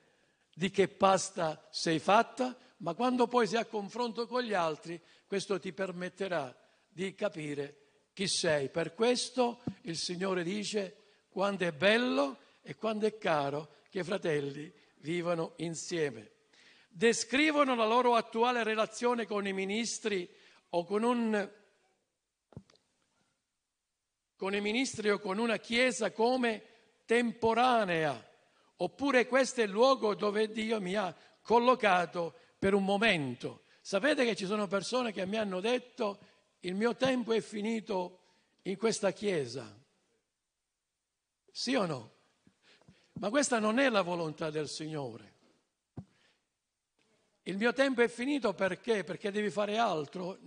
di 0.51 0.71
che 0.71 0.87
pasta 0.87 1.63
sei 1.69 1.99
fatta? 1.99 2.57
Ma 2.77 2.95
quando 2.95 3.27
poi 3.27 3.45
sei 3.45 3.59
a 3.59 3.65
confronto 3.65 4.25
con 4.25 4.41
gli 4.41 4.55
altri, 4.55 4.99
questo 5.27 5.59
ti 5.59 5.71
permetterà 5.73 6.63
di 6.95 7.13
capire 7.13 8.07
chi 8.13 8.25
sei. 8.25 8.69
Per 8.69 8.93
questo 8.93 9.61
il 9.81 9.97
Signore 9.97 10.43
dice 10.43 11.25
quando 11.27 11.65
è 11.65 11.73
bello 11.73 12.37
e 12.61 12.75
quando 12.75 13.05
è 13.05 13.17
caro 13.17 13.73
che 13.89 13.99
i 13.99 14.03
fratelli 14.03 14.73
vivano 14.99 15.55
insieme. 15.57 16.31
Descrivono 16.87 17.75
la 17.75 17.85
loro 17.85 18.15
attuale 18.15 18.63
relazione 18.63 19.25
con 19.25 19.45
i 19.45 19.51
ministri 19.51 20.27
o 20.69 20.85
con 20.85 21.03
un 21.03 21.51
con 24.37 24.55
i 24.55 24.61
ministri 24.61 25.09
o 25.09 25.19
con 25.19 25.37
una 25.37 25.57
chiesa 25.57 26.11
come 26.11 26.63
temporanea, 27.05 28.25
oppure 28.77 29.27
questo 29.27 29.59
è 29.59 29.65
il 29.65 29.71
luogo 29.71 30.15
dove 30.15 30.49
Dio 30.49 30.79
mi 30.79 30.95
ha 30.95 31.13
collocato 31.41 32.35
per 32.57 32.73
un 32.73 32.85
momento. 32.85 33.63
Sapete 33.81 34.23
che 34.23 34.35
ci 34.35 34.45
sono 34.45 34.67
persone 34.67 35.11
che 35.11 35.25
mi 35.25 35.35
hanno 35.37 35.59
detto 35.59 36.19
il 36.65 36.73
mio 36.73 36.95
tempo 36.95 37.31
è 37.31 37.41
finito 37.41 38.19
in 38.63 38.75
questa 38.77 39.11
chiesa. 39.11 39.71
Sì 41.51 41.75
o 41.75 41.85
no? 41.85 42.13
Ma 43.13 43.29
questa 43.29 43.59
non 43.59 43.77
è 43.77 43.87
la 43.89 44.01
volontà 44.01 44.49
del 44.49 44.67
Signore. 44.67 45.33
Il 47.43 47.57
mio 47.57 47.71
tempo 47.71 48.01
è 48.01 48.07
finito 48.07 48.53
perché? 48.53 49.03
Perché 49.03 49.31
devi 49.31 49.51
fare 49.51 49.77
altro. 49.77 50.39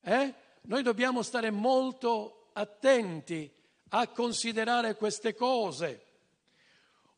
Eh? 0.00 0.34
Noi 0.62 0.82
dobbiamo 0.84 1.22
stare 1.22 1.50
molto 1.50 2.50
attenti 2.52 3.52
a 3.88 4.06
considerare 4.08 4.94
queste 4.94 5.34
cose. 5.34 6.06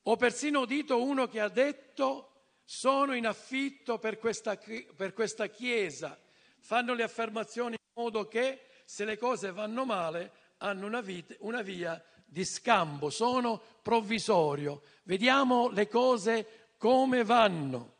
Ho 0.05 0.17
persino 0.17 0.61
udito 0.61 1.03
uno 1.03 1.29
che 1.29 1.41
ha 1.41 1.49
detto 1.49 2.31
sono 2.65 3.15
in 3.15 3.27
affitto 3.27 3.99
per 3.99 4.19
questa, 4.19 4.59
per 4.97 5.13
questa 5.13 5.49
chiesa. 5.49 6.19
Fanno 6.67 6.95
le 6.95 7.05
affermazioni 7.05 7.77
in 7.79 8.03
modo 8.03 8.27
che 8.27 8.61
se 8.85 9.05
le 9.05 9.17
cose 9.17 9.53
vanno 9.53 9.85
male 9.85 10.33
hanno 10.57 10.87
una, 10.87 11.01
vita, 11.01 11.33
una 11.39 11.63
via 11.63 12.03
di 12.25 12.45
scampo, 12.45 13.09
sono 13.09 13.63
provvisorio. 13.83 14.83
Vediamo 15.05 15.69
le 15.69 15.87
cose 15.87 16.73
come 16.77 17.23
vanno. 17.23 17.99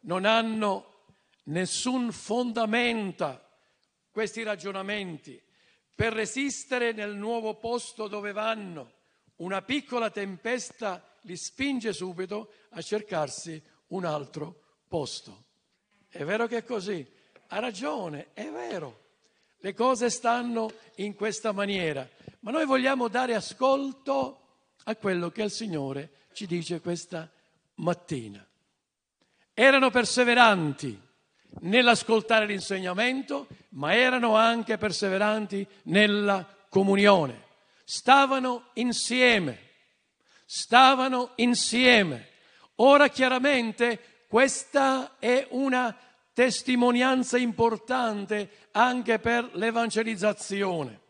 Non 0.00 0.26
hanno 0.26 1.06
nessun 1.44 2.12
fondamento 2.12 3.42
questi 4.10 4.42
ragionamenti 4.42 5.42
per 5.94 6.12
resistere 6.12 6.92
nel 6.92 7.14
nuovo 7.14 7.54
posto 7.54 8.06
dove 8.06 8.32
vanno. 8.32 8.96
Una 9.36 9.62
piccola 9.62 10.10
tempesta 10.10 11.02
li 11.22 11.38
spinge 11.38 11.94
subito 11.94 12.52
a 12.72 12.82
cercarsi 12.82 13.62
un 13.86 14.04
altro 14.04 14.60
posto. 14.86 15.44
È 16.06 16.22
vero 16.22 16.46
che 16.46 16.58
è 16.58 16.64
così? 16.64 17.16
Ha 17.48 17.58
ragione, 17.60 18.28
è 18.34 18.48
vero. 18.50 19.06
Le 19.60 19.74
cose 19.74 20.10
stanno 20.10 20.70
in 20.96 21.14
questa 21.14 21.52
maniera, 21.52 22.08
ma 22.40 22.50
noi 22.50 22.66
vogliamo 22.66 23.08
dare 23.08 23.34
ascolto 23.34 24.40
a 24.84 24.94
quello 24.96 25.30
che 25.30 25.42
il 25.42 25.50
Signore 25.50 26.10
ci 26.32 26.46
dice 26.46 26.80
questa 26.80 27.28
mattina. 27.76 28.46
Erano 29.54 29.90
perseveranti 29.90 31.00
nell'ascoltare 31.60 32.46
l'insegnamento, 32.46 33.48
ma 33.70 33.94
erano 33.94 34.36
anche 34.36 34.76
perseveranti 34.76 35.66
nella 35.84 36.46
comunione. 36.68 37.46
Stavano 37.84 38.66
insieme, 38.74 39.58
stavano 40.44 41.32
insieme. 41.36 42.28
Ora 42.76 43.08
chiaramente 43.08 44.24
questa 44.28 45.16
è 45.18 45.46
una 45.50 45.96
testimonianza 46.38 47.36
importante 47.36 48.68
anche 48.70 49.18
per 49.18 49.50
l'evangelizzazione. 49.54 51.00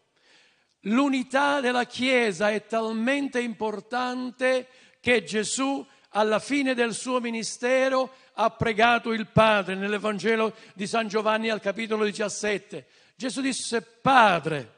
L'unità 0.84 1.60
della 1.60 1.84
Chiesa 1.84 2.48
è 2.48 2.64
talmente 2.64 3.38
importante 3.38 4.68
che 5.02 5.24
Gesù 5.24 5.86
alla 6.12 6.38
fine 6.38 6.72
del 6.72 6.94
suo 6.94 7.20
ministero 7.20 8.10
ha 8.36 8.48
pregato 8.48 9.12
il 9.12 9.26
Padre 9.26 9.74
nell'Evangelo 9.74 10.54
di 10.72 10.86
San 10.86 11.08
Giovanni 11.08 11.50
al 11.50 11.60
capitolo 11.60 12.04
17. 12.04 12.86
Gesù 13.14 13.42
disse, 13.42 13.82
Padre, 13.82 14.72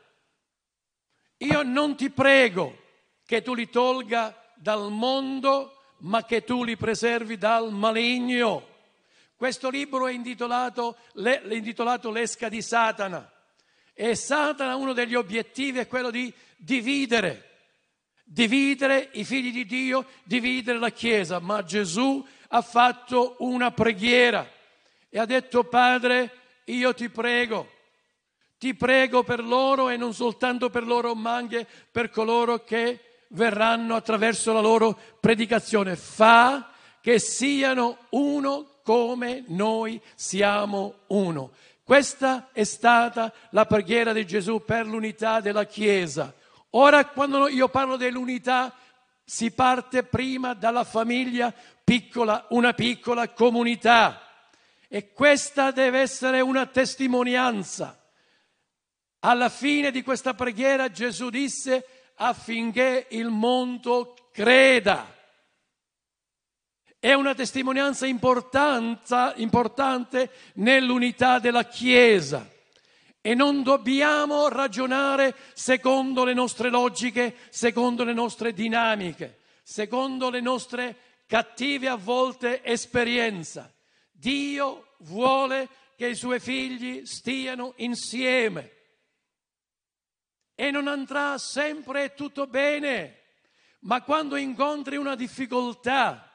io 1.36 1.62
non 1.62 1.94
ti 1.94 2.10
prego 2.10 2.76
che 3.24 3.40
tu 3.42 3.54
li 3.54 3.70
tolga 3.70 4.34
dal 4.56 4.90
mondo, 4.90 5.76
ma 5.98 6.24
che 6.24 6.42
tu 6.42 6.64
li 6.64 6.76
preservi 6.76 7.38
dal 7.38 7.72
maligno. 7.72 8.69
Questo 9.40 9.70
libro 9.70 10.07
è 10.07 10.12
intitolato, 10.12 10.98
è 11.14 11.40
intitolato 11.48 12.11
L'esca 12.11 12.50
di 12.50 12.61
Satana. 12.61 13.33
E 13.94 14.14
Satana, 14.14 14.76
uno 14.76 14.92
degli 14.92 15.14
obiettivi 15.14 15.79
è 15.79 15.87
quello 15.87 16.11
di 16.11 16.31
dividere, 16.59 17.48
dividere 18.22 19.09
i 19.12 19.24
figli 19.24 19.50
di 19.50 19.64
Dio, 19.64 20.05
dividere 20.24 20.79
la 20.79 20.90
Chiesa. 20.90 21.38
Ma 21.38 21.64
Gesù 21.64 22.22
ha 22.48 22.61
fatto 22.61 23.37
una 23.38 23.70
preghiera 23.70 24.46
e 25.09 25.18
ha 25.18 25.24
detto 25.24 25.64
Padre, 25.64 26.33
io 26.64 26.92
ti 26.92 27.09
prego, 27.09 27.66
Ti 28.59 28.74
prego 28.74 29.22
per 29.22 29.42
loro 29.42 29.88
e 29.88 29.96
non 29.96 30.12
soltanto 30.12 30.68
per 30.68 30.87
loro, 30.87 31.14
ma 31.14 31.35
anche 31.35 31.66
per 31.90 32.11
coloro 32.11 32.62
che 32.62 33.22
verranno 33.29 33.96
attraverso 33.96 34.53
la 34.53 34.61
loro 34.61 34.94
predicazione. 35.18 35.96
Fa 35.96 36.72
che 37.00 37.18
siano 37.18 37.96
uno 38.11 38.80
come 38.90 39.44
noi 39.46 40.03
siamo 40.16 41.03
uno. 41.11 41.53
Questa 41.85 42.48
è 42.50 42.64
stata 42.64 43.33
la 43.50 43.64
preghiera 43.64 44.12
di 44.12 44.26
Gesù 44.26 44.64
per 44.64 44.85
l'unità 44.85 45.38
della 45.38 45.64
Chiesa. 45.64 46.35
Ora, 46.70 47.07
quando 47.07 47.46
io 47.46 47.68
parlo 47.68 47.94
dell'unità, 47.96 48.74
si 49.24 49.53
parte 49.53 50.03
prima 50.03 50.55
dalla 50.55 50.83
famiglia 50.83 51.55
piccola, 51.85 52.46
una 52.48 52.72
piccola 52.72 53.29
comunità. 53.29 54.22
E 54.88 55.12
questa 55.12 55.70
deve 55.70 56.00
essere 56.00 56.40
una 56.40 56.66
testimonianza. 56.66 57.96
Alla 59.20 59.50
fine 59.50 59.92
di 59.92 60.03
questa 60.03 60.35
preghiera 60.35 60.90
Gesù 60.90 61.31
disse 61.31 61.87
affinché 62.16 63.07
il 63.11 63.29
mondo 63.29 64.16
creda. 64.33 65.18
È 67.00 67.14
una 67.14 67.34
testimonianza 67.34 68.04
importante 68.04 70.30
nell'unità 70.56 71.38
della 71.38 71.64
Chiesa 71.64 72.46
e 73.22 73.34
non 73.34 73.62
dobbiamo 73.62 74.48
ragionare 74.48 75.34
secondo 75.54 76.24
le 76.24 76.34
nostre 76.34 76.68
logiche, 76.68 77.36
secondo 77.48 78.04
le 78.04 78.12
nostre 78.12 78.52
dinamiche, 78.52 79.38
secondo 79.62 80.28
le 80.28 80.42
nostre 80.42 80.96
cattive 81.26 81.88
a 81.88 81.96
volte 81.96 82.62
esperienze. 82.62 83.76
Dio 84.12 84.96
vuole 84.98 85.70
che 85.96 86.08
i 86.08 86.14
suoi 86.14 86.38
figli 86.38 87.06
stiano 87.06 87.72
insieme 87.76 88.72
e 90.54 90.70
non 90.70 90.86
andrà 90.86 91.38
sempre 91.38 92.12
tutto 92.12 92.46
bene, 92.46 93.22
ma 93.80 94.02
quando 94.02 94.36
incontri 94.36 94.98
una 94.98 95.14
difficoltà, 95.14 96.30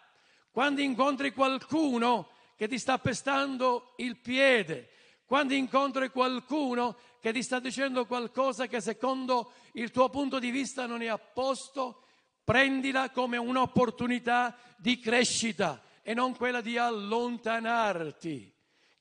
quando 0.55 0.79
incontri 0.79 1.33
qualcuno 1.33 2.29
che 2.55 2.69
ti 2.69 2.79
sta 2.79 2.97
pestando 2.97 3.91
il 3.97 4.15
piede, 4.15 4.89
quando 5.25 5.53
incontri 5.53 6.09
qualcuno 6.09 6.95
che 7.19 7.33
ti 7.33 7.43
sta 7.43 7.59
dicendo 7.59 8.05
qualcosa 8.05 8.65
che 8.65 8.79
secondo 8.79 9.51
il 9.73 9.91
tuo 9.91 10.09
punto 10.09 10.39
di 10.39 10.51
vista 10.51 10.85
non 10.85 11.01
è 11.01 11.07
a 11.07 11.17
posto, 11.17 12.03
prendila 12.45 13.09
come 13.09 13.35
un'opportunità 13.35 14.57
di 14.77 14.97
crescita 14.97 15.83
e 16.01 16.13
non 16.13 16.33
quella 16.37 16.61
di 16.61 16.77
allontanarti. 16.77 18.53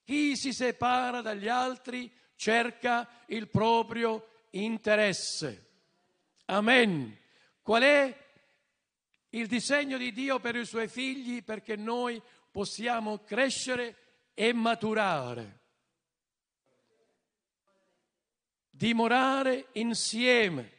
Chi 0.02 0.36
si 0.36 0.52
separa 0.52 1.20
dagli 1.20 1.46
altri 1.46 2.12
cerca 2.34 3.08
il 3.26 3.46
proprio 3.46 4.26
interesse. 4.50 5.68
Amen. 6.46 7.16
Qual 7.62 7.82
è 7.82 8.23
il 9.34 9.46
disegno 9.46 9.96
di 9.96 10.12
Dio 10.12 10.38
per 10.38 10.56
i 10.56 10.64
suoi 10.64 10.88
figli 10.88 11.42
perché 11.42 11.76
noi 11.76 12.20
possiamo 12.50 13.18
crescere 13.18 13.96
e 14.34 14.52
maturare, 14.52 15.60
dimorare 18.70 19.68
insieme 19.72 20.72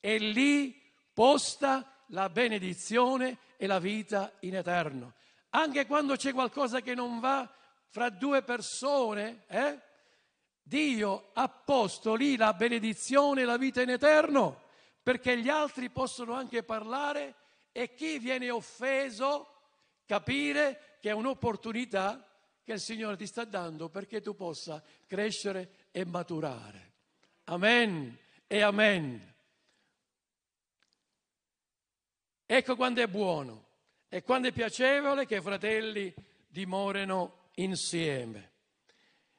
e 0.00 0.18
lì 0.18 0.80
posta 1.12 2.04
la 2.08 2.28
benedizione 2.28 3.38
e 3.56 3.66
la 3.66 3.78
vita 3.78 4.32
in 4.40 4.56
eterno. 4.56 5.14
Anche 5.50 5.86
quando 5.86 6.16
c'è 6.16 6.32
qualcosa 6.32 6.80
che 6.80 6.94
non 6.94 7.20
va 7.20 7.48
fra 7.88 8.10
due 8.10 8.42
persone, 8.42 9.44
eh? 9.46 9.78
Dio 10.60 11.30
ha 11.34 11.48
posto 11.48 12.14
lì 12.14 12.36
la 12.36 12.54
benedizione 12.54 13.42
e 13.42 13.44
la 13.44 13.58
vita 13.58 13.82
in 13.82 13.90
eterno 13.90 14.62
perché 15.02 15.38
gli 15.38 15.50
altri 15.50 15.90
possono 15.90 16.32
anche 16.32 16.62
parlare 16.62 17.34
e 17.76 17.92
chi 17.92 18.20
viene 18.20 18.50
offeso 18.50 19.48
capire 20.06 20.98
che 21.00 21.10
è 21.10 21.12
un'opportunità 21.12 22.24
che 22.62 22.74
il 22.74 22.78
Signore 22.78 23.16
ti 23.16 23.26
sta 23.26 23.44
dando 23.44 23.88
perché 23.88 24.20
tu 24.20 24.36
possa 24.36 24.80
crescere 25.08 25.88
e 25.90 26.04
maturare. 26.04 26.92
Amen 27.46 28.16
e 28.46 28.62
amen. 28.62 29.34
Ecco 32.46 32.76
quando 32.76 33.02
è 33.02 33.08
buono 33.08 33.66
e 34.08 34.22
quando 34.22 34.46
è 34.46 34.52
piacevole 34.52 35.26
che 35.26 35.38
i 35.38 35.42
fratelli 35.42 36.14
dimorino 36.46 37.48
insieme. 37.54 38.52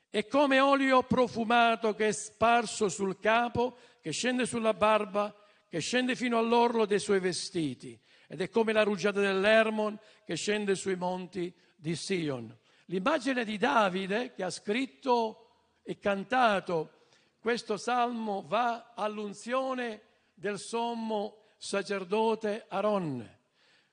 È 0.10 0.28
come 0.28 0.60
olio 0.60 1.04
profumato 1.04 1.96
che 1.96 2.10
è 2.10 2.12
sparso 2.12 2.90
sul 2.90 3.18
capo, 3.18 3.78
che 4.02 4.12
scende 4.12 4.46
sulla 4.46 4.74
barba, 4.74 5.34
che 5.70 5.80
scende 5.80 6.18
fino 6.18 6.38
all'orlo 6.38 6.86
dei 6.86 7.00
suoi 7.00 7.22
vestiti 7.22 7.98
ed 8.28 8.42
è 8.42 8.50
come 8.50 8.74
la 8.74 8.84
rugiada 8.84 9.22
dell'Ermon 9.22 9.98
che 10.24 10.36
scende 10.36 10.76
sui 10.76 10.96
monti 10.96 11.54
di 11.76 11.96
Sion. 11.96 12.56
L'immagine 12.86 13.44
di 13.44 13.58
Davide 13.58 14.34
che 14.34 14.44
ha 14.44 14.50
scritto 14.50 15.48
e 15.84 16.00
cantato 16.00 16.92
questo 17.40 17.78
salmo 17.78 18.44
va 18.48 18.94
all'unzione 18.96 20.02
del 20.34 20.58
sommo 20.58 21.44
sacerdote 21.58 22.66
Aronne. 22.70 23.40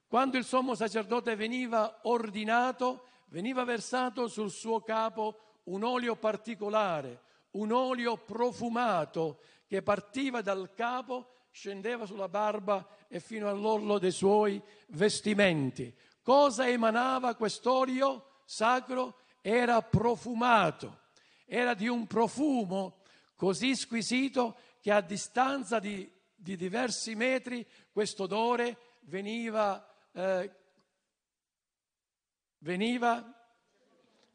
Quando 0.07 0.37
il 0.37 0.43
sommo 0.43 0.73
sacerdote 0.73 1.35
veniva 1.35 1.99
ordinato, 2.03 3.05
veniva 3.27 3.63
versato 3.63 4.27
sul 4.27 4.49
suo 4.49 4.81
capo 4.81 5.59
un 5.65 5.83
olio 5.83 6.15
particolare, 6.15 7.21
un 7.51 7.71
olio 7.71 8.17
profumato 8.17 9.41
che 9.67 9.83
partiva 9.83 10.41
dal 10.41 10.73
capo 10.73 11.33
scendeva 11.53 12.07
sulla 12.07 12.27
barba 12.27 12.85
e 13.07 13.19
fino 13.19 13.47
all'orlo 13.47 13.99
dei 13.99 14.11
suoi 14.11 14.59
vestimenti. 14.87 15.95
Cosa 16.23 16.67
emanava 16.67 17.35
quest'olio 17.35 18.39
sacro? 18.43 19.19
Era 19.39 19.81
profumato, 19.83 21.01
era 21.45 21.75
di 21.75 21.87
un 21.87 22.07
profumo 22.07 23.01
così 23.35 23.75
squisito 23.75 24.57
che 24.81 24.91
a 24.91 25.01
distanza 25.01 25.77
di, 25.77 26.09
di 26.33 26.55
diversi 26.55 27.13
metri 27.13 27.65
questo 27.91 28.23
odore 28.23 28.77
veniva, 29.01 29.85
eh, 30.11 30.51
veniva 32.59 33.23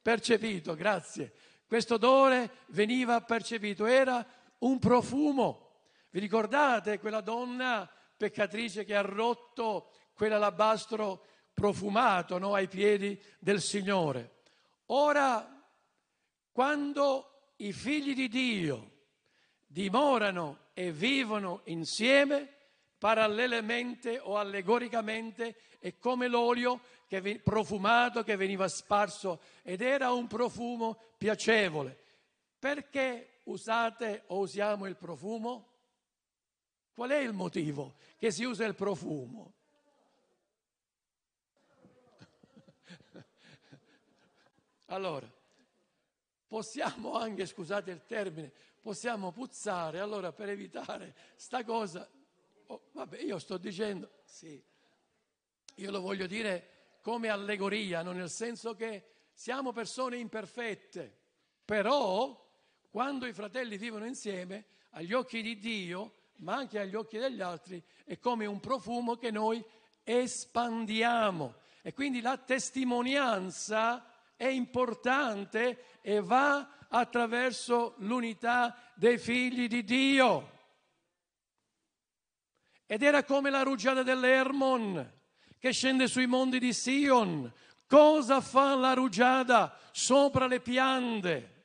percepito, 0.01 0.75
grazie. 0.75 1.33
Questo 1.67 1.95
odore 1.95 2.51
veniva 2.67 3.21
percepito, 3.23 3.87
era 3.87 4.25
un 4.59 4.79
profumo 4.79 5.68
vi 6.19 6.25
ricordate 6.25 6.99
quella 6.99 7.21
donna 7.21 7.89
peccatrice 8.17 8.85
che 8.85 8.97
ha 8.97 9.03
rotto 9.03 9.93
quell'alabastro 10.15 11.25
profumato 11.55 12.39
no, 12.39 12.55
ai 12.55 12.67
piedi 12.67 13.23
del 13.39 13.61
Signore? 13.61 14.41
Ora, 14.87 15.65
quando 16.51 17.53
i 17.59 17.73
figli 17.73 18.15
di 18.15 18.27
Dio 18.27 18.91
dimorano 19.65 20.71
e 20.75 20.91
vivono 20.91 21.61
insieme, 21.67 22.53
parallelamente 22.99 24.19
o 24.19 24.39
allegoricamente, 24.39 25.55
è 25.79 25.99
come 25.99 26.27
l'olio 26.27 26.81
che, 27.07 27.39
profumato 27.39 28.25
che 28.25 28.35
veniva 28.35 28.67
sparso 28.67 29.41
ed 29.63 29.83
era 29.83 30.11
un 30.11 30.27
profumo 30.27 30.99
piacevole. 31.17 31.97
Perché 32.59 33.39
usate 33.45 34.25
o 34.27 34.39
usiamo 34.39 34.87
il 34.87 34.97
profumo? 34.97 35.68
Qual 36.99 37.11
è 37.11 37.19
il 37.19 37.33
motivo 37.33 37.95
che 38.17 38.33
si 38.33 38.43
usa 38.43 38.65
il 38.65 38.75
profumo? 38.75 39.53
Allora, 44.87 45.33
possiamo 46.49 47.13
anche, 47.13 47.47
scusate 47.47 47.93
il 47.93 48.05
termine, 48.05 48.51
possiamo 48.81 49.31
puzzare, 49.31 50.01
allora 50.01 50.33
per 50.33 50.49
evitare 50.49 51.15
sta 51.37 51.63
cosa, 51.63 52.11
oh, 52.67 52.89
vabbè, 52.91 53.21
io 53.21 53.39
sto 53.39 53.59
dicendo, 53.59 54.11
sì, 54.25 54.61
io 55.77 55.91
lo 55.93 56.01
voglio 56.01 56.27
dire 56.27 56.97
come 57.01 57.29
allegoria, 57.29 58.03
non 58.03 58.17
nel 58.17 58.29
senso 58.29 58.75
che 58.75 59.29
siamo 59.33 59.71
persone 59.71 60.17
imperfette, 60.17 61.17
però 61.65 62.45
quando 62.91 63.25
i 63.25 63.33
fratelli 63.33 63.77
vivono 63.77 64.05
insieme, 64.05 64.67
agli 64.91 65.13
occhi 65.13 65.43
di 65.43 65.59
Dio, 65.59 66.18
ma 66.39 66.55
anche 66.55 66.79
agli 66.79 66.95
occhi 66.95 67.19
degli 67.19 67.41
altri, 67.41 67.83
è 68.05 68.19
come 68.19 68.47
un 68.47 68.61
profumo 68.61 69.17
che 69.17 69.31
noi 69.31 69.65
espandiamo. 70.03 71.55
E 71.83 71.93
quindi 71.93 72.21
la 72.21 72.37
testimonianza 72.37 74.05
è 74.37 74.47
importante 74.47 76.01
e 76.01 76.21
va 76.21 76.87
attraverso 76.89 77.95
l'unità 77.99 78.77
dei 78.95 79.19
figli 79.19 79.69
di 79.69 79.85
Dio. 79.85 80.57
Ed 82.87 83.03
era 83.03 83.25
come 83.25 83.51
la 83.51 83.63
rugiada 83.63 84.03
dell'Ermon 84.03 85.17
che 85.59 85.73
scende 85.73 86.07
sui 86.07 86.27
monti 86.27 86.59
di 86.59 86.73
Sion. 86.73 87.53
Cosa 87.87 88.41
fa 88.41 88.75
la 88.75 88.95
rugiada 88.95 89.79
sopra 89.93 90.47
le 90.47 90.61
piante? 90.61 91.57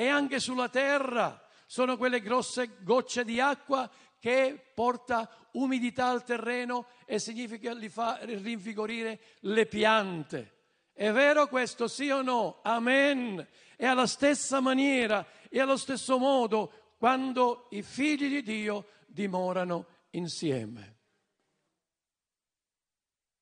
e 0.00 0.08
anche 0.08 0.40
sulla 0.40 0.68
terra. 0.68 1.46
Sono 1.70 1.96
quelle 1.96 2.20
grosse 2.20 2.82
gocce 2.82 3.24
di 3.24 3.38
acqua 3.38 3.88
che 4.18 4.72
porta 4.74 5.30
umidità 5.52 6.08
al 6.08 6.24
terreno 6.24 6.88
e 7.04 7.20
significa 7.20 7.72
li 7.72 7.88
fa 7.88 8.18
rinvigorire 8.22 9.20
le 9.42 9.66
piante. 9.66 10.54
È 10.92 11.12
vero 11.12 11.46
questo, 11.46 11.86
sì 11.86 12.10
o 12.10 12.22
no? 12.22 12.58
Amen. 12.64 13.46
E 13.76 13.86
alla 13.86 14.08
stessa 14.08 14.58
maniera 14.58 15.24
e 15.48 15.60
allo 15.60 15.76
stesso 15.76 16.18
modo 16.18 16.96
quando 16.98 17.68
i 17.70 17.82
figli 17.82 18.28
di 18.28 18.42
Dio 18.42 18.86
dimorano 19.06 19.86
insieme. 20.10 20.96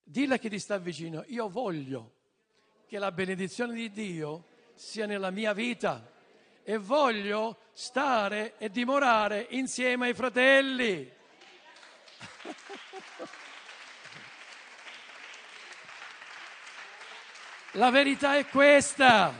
Dilla 0.03 0.35
a 0.35 0.39
chi 0.39 0.51
ti 0.51 0.59
sta 0.59 0.77
vicino, 0.77 1.25
io 1.29 1.49
voglio 1.49 2.17
che 2.87 2.99
la 2.99 3.11
benedizione 3.11 3.73
di 3.73 3.91
Dio 3.91 4.45
sia 4.75 5.07
nella 5.07 5.31
mia 5.31 5.55
vita 5.55 6.17
e 6.69 6.77
voglio 6.77 7.61
stare 7.73 8.59
e 8.59 8.69
dimorare 8.69 9.47
insieme 9.53 10.09
ai 10.09 10.13
fratelli. 10.13 11.11
La 17.73 17.89
verità 17.89 18.37
è 18.37 18.47
questa. 18.49 19.33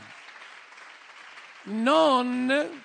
Non 1.65 2.83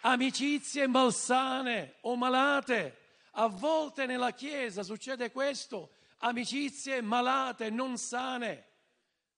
amicizie 0.00 0.88
malsane 0.88 1.98
o 2.00 2.16
malate. 2.16 2.98
A 3.34 3.46
volte 3.46 4.06
nella 4.06 4.32
Chiesa 4.32 4.82
succede 4.82 5.30
questo, 5.30 5.92
amicizie 6.18 7.00
malate, 7.00 7.70
non 7.70 7.96
sane, 7.96 8.66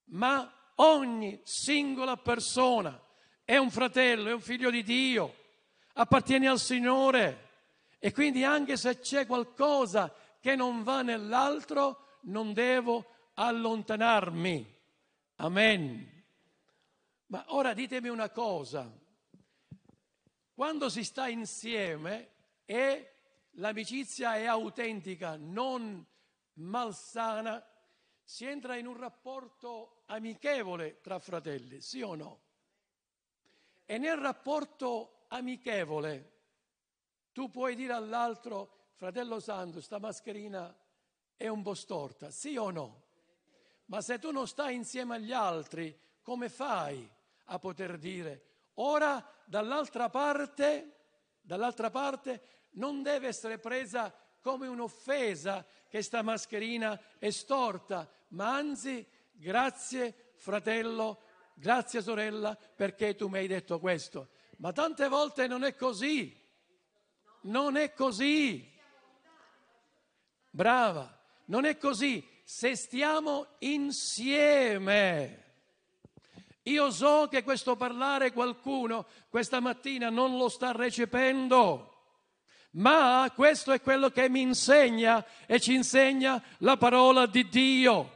ma 0.05 0.51
ogni 0.77 1.39
singola 1.45 2.17
persona 2.17 3.04
è 3.45 3.57
un 3.57 3.71
fratello, 3.71 4.31
è 4.31 4.33
un 4.33 4.41
figlio 4.41 4.71
di 4.71 4.83
Dio, 4.83 5.35
appartiene 5.95 6.49
al 6.49 6.59
Signore 6.59 7.51
e 7.99 8.13
quindi 8.13 8.43
anche 8.43 8.77
se 8.77 9.01
c'è 9.01 9.27
qualcosa 9.27 10.13
che 10.41 10.57
non 10.57 10.83
va 10.83 11.03
nell'altro, 11.03 12.19
non 12.23 12.53
devo 12.53 13.31
allontanarmi. 13.35 14.73
Amen. 15.37 16.25
Ma 17.27 17.45
ora 17.49 17.75
ditemi 17.75 18.09
una 18.09 18.31
cosa, 18.31 18.91
quando 20.53 20.89
si 20.89 21.03
sta 21.03 21.29
insieme 21.29 22.33
e 22.65 23.15
l'amicizia 23.53 24.37
è 24.37 24.45
autentica, 24.45 25.37
non 25.37 26.05
malsana, 26.55 27.65
si 28.23 28.47
entra 28.47 28.77
in 28.77 28.87
un 28.87 28.97
rapporto 28.97 30.05
amichevole 30.07 31.01
tra 31.01 31.19
fratelli, 31.19 31.81
sì 31.81 32.01
o 32.01 32.15
no? 32.15 32.41
E 33.87 33.99
nel 33.99 34.17
rapporto 34.17 35.27
amichevole 35.29 36.33
tu 37.33 37.51
puoi 37.51 37.75
dire 37.75 37.93
all'altro, 37.93 38.91
fratello 38.95 39.41
santo, 39.41 39.81
sta 39.81 39.99
mascherina 39.99 40.75
è 41.37 41.49
un 41.49 41.63
po' 41.63 41.75
storta, 41.75 42.31
sì 42.31 42.57
o 42.57 42.71
no? 42.71 43.03
Ma 43.87 44.01
se 44.01 44.19
tu 44.19 44.31
non 44.31 44.47
stai 44.47 44.75
insieme 44.75 45.17
agli 45.17 45.33
altri, 45.33 45.99
come 46.23 46.49
fai 46.49 47.09
a 47.47 47.59
poter 47.59 47.99
dire 47.99 48.53
Ora, 48.79 49.25
dall'altra 49.45 50.09
parte, 50.09 50.97
dall'altra 51.41 51.91
parte 51.91 52.69
non 52.73 53.03
deve 53.03 53.29
essere 53.29 53.59
presa 53.59 54.13
come 54.41 54.67
un'offesa 54.67 55.65
che 55.89 56.03
sta 56.03 56.23
mascherina 56.23 57.01
è 57.19 57.31
storta, 57.31 58.09
ma 58.29 58.57
anzi, 58.57 59.07
grazie 59.31 60.33
fratello, 60.35 61.23
grazie 61.55 62.03
sorella, 62.03 62.57
perché 62.57 63.15
tu 63.15 63.29
mi 63.29 63.39
hai 63.39 63.47
detto 63.47 63.79
questo. 63.79 64.29
Ma 64.59 64.73
tante 64.73 65.09
volte 65.09 65.47
non 65.47 65.65
è 65.65 65.75
così. 65.75 66.37
Non 67.43 67.77
è 67.77 67.93
così. 67.93 68.71
Brava, 70.51 71.19
non 71.47 71.65
è 71.65 71.77
così. 71.79 72.27
Se 72.45 72.77
stiamo 72.77 73.47
insieme 73.61 75.45
io 76.67 76.91
so 76.91 77.29
che 77.31 77.43
questo 77.43 77.77
parlare 77.77 78.33
qualcuno 78.33 79.07
questa 79.29 79.61
mattina 79.61 80.09
non 80.09 80.39
lo 80.39 80.49
sta 80.49 80.73
recependo, 80.73 81.93
ma 82.73 83.31
questo 83.35 83.73
è 83.73 83.83
quello 83.83 84.09
che 84.09 84.31
mi 84.31 84.41
insegna 84.41 85.25
e 85.47 85.61
ci 85.61 85.75
insegna 85.75 86.43
la 86.59 86.79
parola 86.79 87.27
di 87.27 87.49
Dio. 87.49 88.14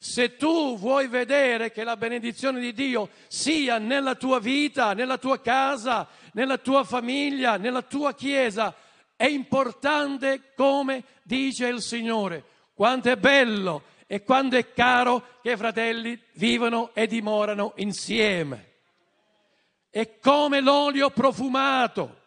Se 0.00 0.36
tu 0.36 0.78
vuoi 0.78 1.08
vedere 1.08 1.72
che 1.72 1.82
la 1.82 1.96
benedizione 1.96 2.60
di 2.60 2.72
Dio 2.72 3.10
sia 3.26 3.78
nella 3.78 4.14
tua 4.14 4.38
vita, 4.38 4.92
nella 4.92 5.18
tua 5.18 5.40
casa, 5.40 6.06
nella 6.34 6.56
tua 6.56 6.84
famiglia, 6.84 7.56
nella 7.56 7.82
tua 7.82 8.14
chiesa, 8.14 8.72
è 9.16 9.26
importante 9.26 10.52
come 10.54 11.02
dice 11.24 11.66
il 11.66 11.82
Signore. 11.82 12.44
Quanto 12.74 13.10
è 13.10 13.16
bello 13.16 13.82
e 14.06 14.22
quando 14.22 14.56
è 14.56 14.72
caro 14.72 15.40
che 15.42 15.52
i 15.52 15.56
fratelli 15.56 16.16
vivono 16.34 16.94
e 16.94 17.08
dimorano 17.08 17.72
insieme. 17.76 18.66
È 19.90 20.20
come 20.20 20.60
l'olio 20.60 21.10
profumato, 21.10 22.22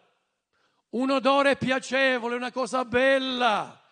un 0.90 1.08
odore 1.08 1.56
piacevole, 1.56 2.36
una 2.36 2.52
cosa 2.52 2.84
bella. 2.84 3.82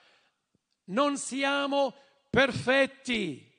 Non 0.85 1.17
siamo 1.17 1.95
perfetti, 2.29 3.50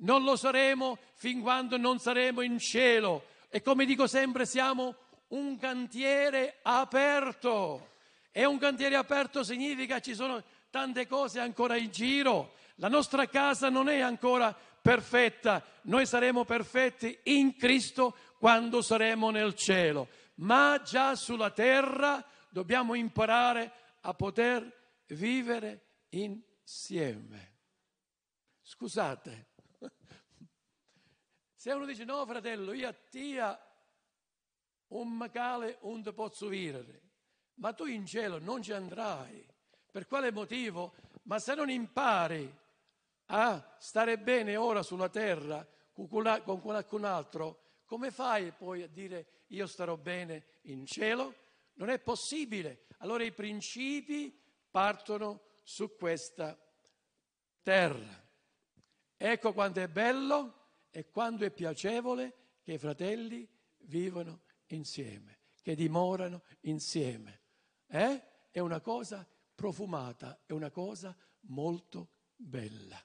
non 0.00 0.22
lo 0.22 0.36
saremo 0.36 0.98
fin 1.14 1.40
quando 1.40 1.76
non 1.76 1.98
saremo 1.98 2.42
in 2.42 2.58
cielo. 2.58 3.24
E 3.48 3.62
come 3.62 3.84
dico 3.84 4.06
sempre, 4.06 4.46
siamo 4.46 4.94
un 5.28 5.58
cantiere 5.58 6.58
aperto. 6.62 7.88
E 8.32 8.44
un 8.44 8.58
cantiere 8.58 8.96
aperto 8.96 9.42
significa 9.42 10.00
ci 10.00 10.14
sono 10.14 10.42
tante 10.70 11.06
cose 11.06 11.40
ancora 11.40 11.76
in 11.76 11.90
giro, 11.90 12.54
la 12.76 12.88
nostra 12.88 13.26
casa 13.28 13.68
non 13.68 13.88
è 13.88 14.00
ancora 14.00 14.56
perfetta, 14.80 15.62
noi 15.82 16.06
saremo 16.06 16.44
perfetti 16.44 17.18
in 17.24 17.56
Cristo 17.56 18.16
quando 18.38 18.80
saremo 18.80 19.30
nel 19.30 19.54
cielo, 19.54 20.08
ma 20.36 20.80
già 20.82 21.14
sulla 21.16 21.50
terra 21.50 22.24
dobbiamo 22.48 22.94
imparare 22.94 23.72
a 24.02 24.14
poter 24.14 25.02
vivere 25.08 26.04
insieme. 26.10 27.48
Scusate, 28.62 29.49
se 31.60 31.72
uno 31.72 31.84
dice 31.84 32.04
no 32.04 32.24
fratello, 32.24 32.72
io 32.72 32.88
a 32.88 32.94
te 32.94 33.58
un 34.86 35.12
macale 35.14 35.76
non 35.82 36.02
ti 36.02 36.10
posso 36.14 36.48
vivere, 36.48 37.02
ma 37.56 37.74
tu 37.74 37.84
in 37.84 38.06
cielo 38.06 38.38
non 38.38 38.62
ci 38.62 38.72
andrai. 38.72 39.46
Per 39.92 40.06
quale 40.06 40.32
motivo? 40.32 40.94
Ma 41.24 41.38
se 41.38 41.54
non 41.54 41.68
impari 41.68 42.50
a 43.26 43.76
stare 43.78 44.16
bene 44.16 44.56
ora 44.56 44.82
sulla 44.82 45.10
terra 45.10 45.68
con 45.92 46.08
qualcun 46.08 47.04
altro, 47.04 47.82
come 47.84 48.10
fai 48.10 48.52
poi 48.52 48.82
a 48.82 48.88
dire 48.88 49.44
io 49.48 49.66
starò 49.66 49.98
bene 49.98 50.60
in 50.62 50.86
cielo? 50.86 51.34
Non 51.74 51.90
è 51.90 51.98
possibile. 51.98 52.86
Allora 53.00 53.22
i 53.22 53.32
principi 53.32 54.34
partono 54.70 55.42
su 55.62 55.94
questa 55.94 56.58
terra. 57.62 58.28
Ecco 59.18 59.52
quanto 59.52 59.80
è 59.80 59.88
bello 59.88 60.54
e 60.90 61.08
quanto 61.10 61.44
è 61.44 61.50
piacevole 61.50 62.34
che 62.62 62.72
i 62.72 62.78
fratelli 62.78 63.48
vivono 63.84 64.42
insieme, 64.66 65.38
che 65.62 65.74
dimorano 65.74 66.42
insieme. 66.62 67.40
Eh? 67.86 68.22
È 68.50 68.58
una 68.58 68.80
cosa 68.80 69.26
profumata, 69.54 70.42
è 70.46 70.52
una 70.52 70.70
cosa 70.70 71.16
molto 71.42 72.10
bella. 72.34 73.02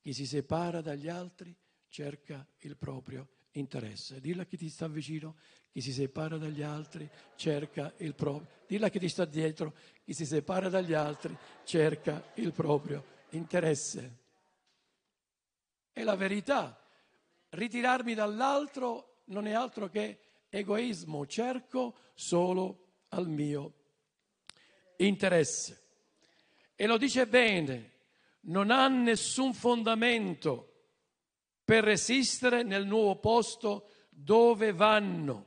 Chi 0.00 0.12
si 0.12 0.26
separa 0.26 0.80
dagli 0.80 1.08
altri 1.08 1.54
cerca 1.88 2.46
il 2.58 2.76
proprio 2.76 3.28
interesse. 3.52 4.20
Dilla 4.20 4.42
a 4.42 4.46
chi 4.46 4.56
ti 4.56 4.68
sta 4.68 4.88
vicino, 4.88 5.36
chi 5.70 5.80
si 5.80 5.92
separa 5.92 6.38
dagli 6.38 6.62
altri 6.62 7.08
cerca 7.36 7.92
il 7.98 8.14
proprio. 8.14 8.64
Dilla 8.66 8.86
a 8.86 8.90
chi 8.90 8.98
ti 8.98 9.08
sta 9.08 9.24
dietro, 9.24 9.74
chi 10.02 10.12
si 10.14 10.26
separa 10.26 10.68
dagli 10.68 10.94
altri 10.94 11.36
cerca 11.64 12.32
il 12.34 12.52
proprio 12.52 13.04
interesse. 13.30 14.26
È 15.92 16.02
la 16.02 16.16
verità. 16.16 16.80
Ritirarmi 17.50 18.14
dall'altro 18.14 19.22
non 19.26 19.46
è 19.46 19.52
altro 19.52 19.88
che 19.88 20.20
egoismo, 20.48 21.26
cerco 21.26 21.96
solo 22.14 22.86
al 23.08 23.28
mio 23.28 23.72
interesse. 24.96 25.82
E 26.74 26.86
lo 26.86 26.96
dice 26.96 27.26
bene 27.26 27.92
non 28.40 28.70
ha 28.70 28.88
nessun 28.88 29.52
fondamento 29.52 30.64
per 31.64 31.84
resistere 31.84 32.62
nel 32.62 32.86
nuovo 32.86 33.16
posto 33.16 33.88
dove 34.08 34.72
vanno. 34.72 35.46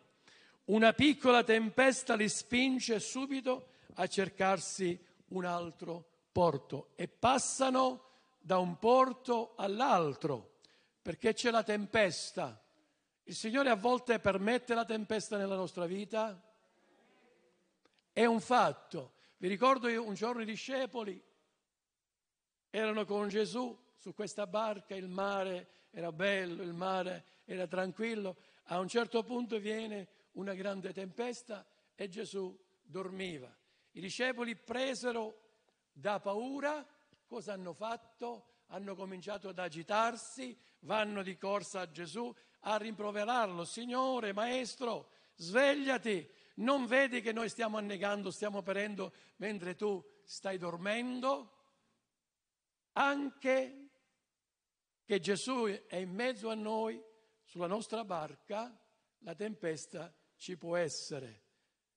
Una 0.66 0.94
piccola 0.94 1.44
tempesta 1.44 2.16
li 2.16 2.30
spinge 2.30 3.00
subito 3.00 3.70
a 3.96 4.08
cercarsi 4.08 5.00
un 5.30 5.46
altro 5.46 6.06
porto 6.32 6.90
e 6.96 7.08
passano 7.08 8.10
da 8.40 8.60
un 8.60 8.78
porto 8.78 9.54
all'altro 9.56 10.51
perché 11.02 11.34
c'è 11.34 11.50
la 11.50 11.64
tempesta 11.64 12.62
Il 13.24 13.36
Signore 13.36 13.70
a 13.70 13.76
volte 13.76 14.20
permette 14.20 14.74
la 14.74 14.86
tempesta 14.86 15.38
nella 15.38 15.56
nostra 15.56 15.86
vita? 15.86 16.42
È 18.12 18.26
un 18.26 18.42
fatto. 18.42 19.14
Vi 19.38 19.48
ricordo 19.48 19.88
un 19.88 20.14
giorno 20.14 20.42
i 20.42 20.46
discepoli 20.46 21.22
erano 22.70 23.06
con 23.06 23.28
Gesù 23.28 23.78
su 23.96 24.14
questa 24.14 24.48
barca, 24.48 24.96
il 24.96 25.08
mare 25.08 25.88
era 25.92 26.12
bello, 26.12 26.64
il 26.64 26.74
mare 26.74 27.26
era 27.46 27.68
tranquillo. 27.68 28.38
A 28.66 28.80
un 28.80 28.88
certo 28.88 29.24
punto 29.24 29.60
viene 29.60 30.08
una 30.34 30.54
grande 30.54 30.94
tempesta 30.94 31.66
e 31.96 32.08
Gesù 32.08 32.58
dormiva. 32.82 33.54
I 33.92 34.00
discepoli 34.00 34.56
presero 34.56 35.40
da 35.92 36.20
paura, 36.20 36.86
cosa 37.28 37.54
hanno 37.54 37.74
fatto? 37.74 38.46
Hanno 38.68 38.96
cominciato 38.96 39.50
ad 39.50 39.60
agitarsi, 39.60 40.58
vanno 40.82 41.24
di 41.24 41.38
corsa 41.38 41.82
a 41.82 41.92
Gesù 41.92 42.34
a 42.62 42.78
rimproverarlo. 42.78 43.66
Signore, 43.66 44.34
maestro, 44.34 45.10
svegliati, 45.36 46.30
non 46.56 46.86
vedi 46.86 47.22
che 47.22 47.32
noi 47.32 47.50
stiamo 47.50 47.78
annegando, 47.78 48.32
stiamo 48.32 48.62
perendo 48.62 49.14
mentre 49.38 49.76
tu 49.76 50.04
stai 50.24 50.58
dormendo? 50.58 51.58
Anche 52.94 53.90
che 55.06 55.20
Gesù 55.20 55.66
è 55.88 55.96
in 55.96 56.12
mezzo 56.12 56.50
a 56.50 56.56
noi, 56.56 57.02
sulla 57.44 57.68
nostra 57.68 58.06
barca, 58.06 58.78
la 59.20 59.36
tempesta 59.36 60.14
ci 60.36 60.58
può 60.58 60.76
essere. 60.76 61.44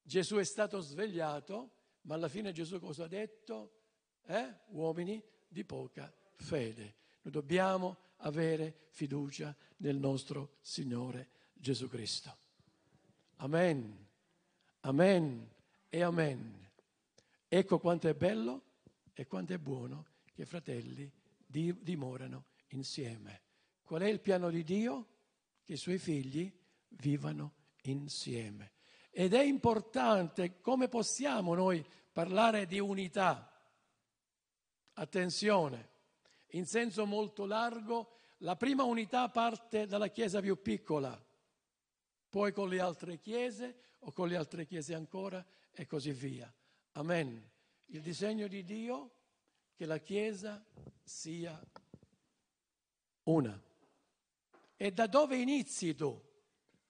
Gesù 0.03 0.37
è 0.37 0.45
stato 0.45 0.81
svegliato, 0.81 1.71
ma 2.03 2.15
alla 2.15 2.29
fine 2.29 2.53
Gesù 2.53 2.79
cosa 2.81 3.05
ha 3.05 3.09
detto? 3.09 3.83
Eh? 4.27 4.61
Uomini 4.69 5.23
di 5.49 5.65
poca 5.65 6.13
fede. 6.37 6.97
Noi 7.23 7.33
dobbiamo 7.33 8.04
avere 8.19 8.87
fiducia 8.91 9.55
nel 9.79 9.97
nostro 9.97 10.57
Signore 10.61 11.31
Gesù 11.53 11.89
Cristo. 11.89 12.37
Amen, 13.37 14.07
amen 14.81 15.51
e 15.89 16.03
amen. 16.03 16.71
Ecco 17.49 17.79
quanto 17.79 18.09
è 18.09 18.15
bello 18.15 18.63
e 19.13 19.27
quanto 19.27 19.53
è 19.53 19.59
buono 19.59 20.07
che 20.33 20.43
i 20.43 20.47
fratelli 20.47 21.11
dimorano 21.47 22.47
insieme. 22.69 23.43
Qual 23.83 24.03
è 24.03 24.09
il 24.09 24.21
piano 24.21 24.51
di 24.51 24.65
Dio? 24.65 25.09
Che 25.63 25.75
i 25.75 25.79
suoi 25.79 25.99
figli 25.99 26.53
vivano 26.89 27.55
insieme. 27.83 28.73
Ed 29.11 29.35
è 29.35 29.43
importante 29.43 30.61
come 30.61 30.89
possiamo 30.89 31.55
noi 31.55 31.85
parlare 32.13 32.67
di 32.67 32.81
unità. 32.81 33.51
Attenzione, 34.95 35.91
in 36.55 36.67
senso 36.67 37.07
molto 37.07 37.47
largo, 37.47 38.13
la 38.39 38.57
prima 38.57 38.85
unità 38.85 39.29
parte 39.29 39.87
dalla 39.87 40.09
chiesa 40.09 40.41
più 40.41 40.61
piccola, 40.61 41.23
poi 42.29 42.53
con 42.53 42.69
le 42.69 42.81
altre 42.81 43.19
chiese 43.19 43.77
o 44.01 44.13
con 44.13 44.29
le 44.29 44.37
altre 44.37 44.67
chiese 44.67 44.95
ancora 44.95 45.45
e 45.73 45.87
così 45.87 46.13
via. 46.13 46.53
Amen. 46.93 47.51
Il 47.87 48.01
disegno 48.01 48.47
di 48.49 48.65
Dio 48.65 49.13
che 49.75 49.87
la 49.87 49.99
chiesa 49.99 50.65
sia 51.03 51.61
una. 53.25 53.61
E 54.77 54.93
da 54.93 55.07
dove 55.07 55.37
inizi 55.37 55.95
tu? 55.95 56.21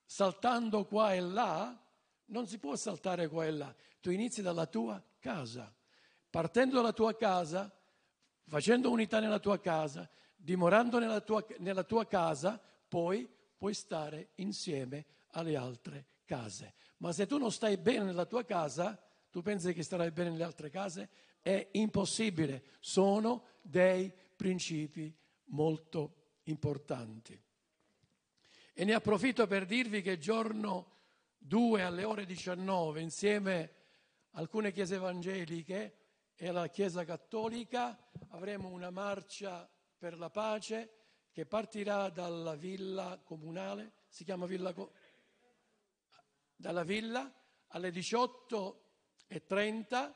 Saltando 0.04 0.84
qua 0.84 1.14
e 1.14 1.20
là? 1.20 1.78
Non 2.26 2.46
si 2.46 2.58
può 2.58 2.76
saltare 2.76 3.28
qua 3.28 3.46
e 3.46 3.50
là. 3.50 3.74
Tu 4.00 4.10
inizi 4.10 4.42
dalla 4.42 4.66
tua 4.66 5.02
casa. 5.18 5.74
Partendo 6.28 6.76
dalla 6.76 6.92
tua 6.92 7.14
casa, 7.16 7.72
facendo 8.46 8.90
unità 8.90 9.20
nella 9.20 9.38
tua 9.38 9.60
casa, 9.60 10.08
dimorando 10.36 10.98
nella 10.98 11.20
tua, 11.20 11.44
nella 11.58 11.84
tua 11.84 12.06
casa, 12.06 12.60
poi 12.88 13.28
puoi 13.56 13.74
stare 13.74 14.30
insieme 14.36 15.06
alle 15.30 15.56
altre 15.56 16.06
case. 16.24 16.74
Ma 16.98 17.12
se 17.12 17.26
tu 17.26 17.38
non 17.38 17.50
stai 17.50 17.76
bene 17.76 18.04
nella 18.04 18.26
tua 18.26 18.44
casa, 18.44 19.00
tu 19.30 19.42
pensi 19.42 19.72
che 19.72 19.82
starai 19.82 20.10
bene 20.10 20.30
nelle 20.30 20.44
altre 20.44 20.70
case? 20.70 21.08
È 21.40 21.68
impossibile. 21.72 22.64
Sono 22.80 23.46
dei 23.62 24.12
principi 24.36 25.14
molto 25.46 26.32
importanti. 26.44 27.40
E 28.72 28.84
ne 28.84 28.92
approfitto 28.92 29.46
per 29.46 29.66
dirvi 29.66 30.02
che 30.02 30.18
giorno 30.18 30.92
2 31.38 31.82
alle 31.82 32.04
ore 32.04 32.24
19, 32.26 33.00
insieme 33.00 33.72
a 34.30 34.38
alcune 34.38 34.72
chiese 34.72 34.96
evangeliche 34.96 35.94
e 36.36 36.48
alla 36.48 36.68
Chiesa 36.68 37.04
Cattolica, 37.04 37.96
avremo 38.30 38.68
una 38.68 38.90
marcia 38.90 39.70
per 39.96 40.18
la 40.18 40.30
pace 40.30 40.90
che 41.30 41.46
partirà 41.46 42.10
dalla 42.10 42.54
villa 42.54 43.20
comunale, 43.24 43.92
si 44.08 44.24
chiama 44.24 44.46
villa, 44.46 44.74
dalla 46.54 46.84
villa 46.84 47.32
alle 47.68 47.90
18.30 47.90 50.12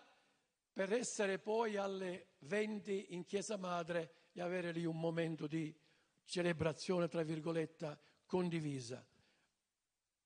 per 0.72 0.92
essere 0.92 1.38
poi 1.38 1.76
alle 1.76 2.34
20 2.40 3.14
in 3.14 3.24
Chiesa 3.24 3.56
Madre 3.56 4.26
e 4.32 4.40
avere 4.40 4.72
lì 4.72 4.84
un 4.84 4.98
momento 4.98 5.46
di 5.46 5.72
celebrazione, 6.24 7.08
tra 7.08 7.22
virgolette, 7.22 7.98
condivisa. 8.26 9.06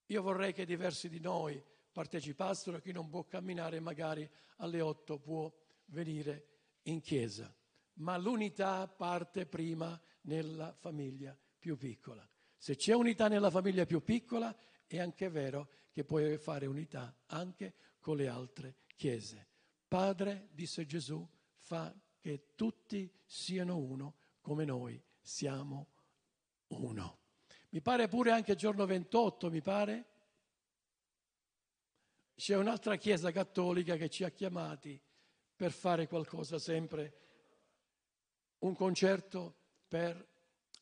Io 0.06 0.22
vorrei 0.22 0.52
che 0.52 0.66
diversi 0.66 1.08
di 1.08 1.20
noi 1.20 1.64
partecipassero, 1.90 2.80
chi 2.80 2.92
non 2.92 3.08
può 3.08 3.24
camminare 3.24 3.80
magari 3.80 4.28
alle 4.56 4.80
8 4.80 5.18
può 5.18 5.52
venire 5.92 6.48
in 6.82 7.00
chiesa. 7.00 7.54
Ma 7.94 8.16
l'unità 8.16 8.86
parte 8.88 9.46
prima 9.46 10.00
nella 10.22 10.72
famiglia 10.72 11.36
più 11.58 11.76
piccola. 11.76 12.28
Se 12.56 12.76
c'è 12.76 12.94
unità 12.94 13.28
nella 13.28 13.50
famiglia 13.50 13.86
più 13.86 14.02
piccola, 14.02 14.54
è 14.86 14.98
anche 14.98 15.28
vero 15.28 15.68
che 15.90 16.04
puoi 16.04 16.38
fare 16.38 16.66
unità 16.66 17.22
anche 17.26 17.74
con 18.00 18.16
le 18.16 18.28
altre 18.28 18.76
chiese. 18.96 19.48
Padre, 19.86 20.48
disse 20.52 20.86
Gesù, 20.86 21.26
fa 21.58 21.94
che 22.18 22.54
tutti 22.54 23.12
siano 23.24 23.78
uno 23.78 24.16
come 24.40 24.64
noi 24.64 25.02
siamo 25.20 25.88
uno. 26.68 27.20
Mi 27.70 27.80
pare 27.80 28.08
pure 28.08 28.30
anche 28.30 28.54
giorno 28.54 28.86
28, 28.86 29.50
mi 29.50 29.60
pare, 29.60 30.06
c'è 32.34 32.56
un'altra 32.56 32.96
chiesa 32.96 33.30
cattolica 33.30 33.96
che 33.96 34.08
ci 34.08 34.24
ha 34.24 34.30
chiamati 34.30 35.00
per 35.62 35.70
fare 35.70 36.08
qualcosa 36.08 36.58
sempre, 36.58 37.12
un 38.62 38.74
concerto 38.74 39.58
per 39.86 40.28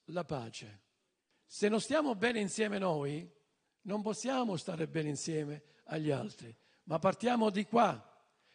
la 0.05 0.25
pace. 0.25 0.85
Se 1.45 1.69
non 1.69 1.83
stiamo 1.83 2.15
bene 2.15 2.41
insieme 2.41 2.79
noi, 2.79 3.31
non 3.83 4.01
possiamo 4.01 4.57
stare 4.57 4.87
bene 4.87 5.11
insieme 5.11 5.65
agli 5.85 6.11
altri, 6.11 6.57
ma 6.85 6.99
partiamo 6.99 7.51
di 7.51 7.67
qua. 7.67 8.03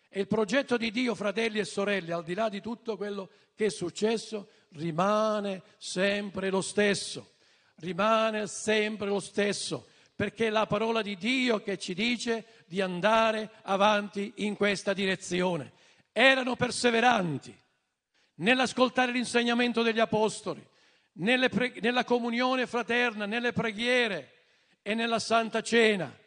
E 0.09 0.21
il 0.21 0.25
progetto 0.25 0.77
di 0.77 0.89
Dio, 0.89 1.13
fratelli 1.13 1.59
e 1.59 1.63
sorelle, 1.63 2.13
al 2.13 2.23
di 2.23 2.33
là 2.33 2.49
di 2.49 2.59
tutto 2.59 2.97
quello 2.97 3.29
che 3.53 3.67
è 3.67 3.69
successo, 3.69 4.49
rimane 4.69 5.61
sempre 5.77 6.49
lo 6.49 6.61
stesso. 6.61 7.33
Rimane 7.75 8.47
sempre 8.47 9.09
lo 9.09 9.19
stesso, 9.19 9.89
perché 10.15 10.47
è 10.47 10.49
la 10.49 10.65
parola 10.65 11.03
di 11.03 11.17
Dio 11.17 11.61
che 11.61 11.77
ci 11.77 11.93
dice 11.93 12.63
di 12.65 12.81
andare 12.81 13.51
avanti 13.61 14.33
in 14.37 14.55
questa 14.55 14.93
direzione. 14.93 15.83
Erano 16.17 16.55
perseveranti 16.55 17.53
nell'ascoltare 18.35 19.11
l'insegnamento 19.11 19.81
degli 19.81 19.99
apostoli, 19.99 20.65
pre- 21.49 21.73
nella 21.81 22.05
comunione 22.05 22.67
fraterna, 22.67 23.25
nelle 23.25 23.51
preghiere 23.51 24.45
e 24.81 24.93
nella 24.93 25.19
santa 25.19 25.61
cena. 25.61 26.17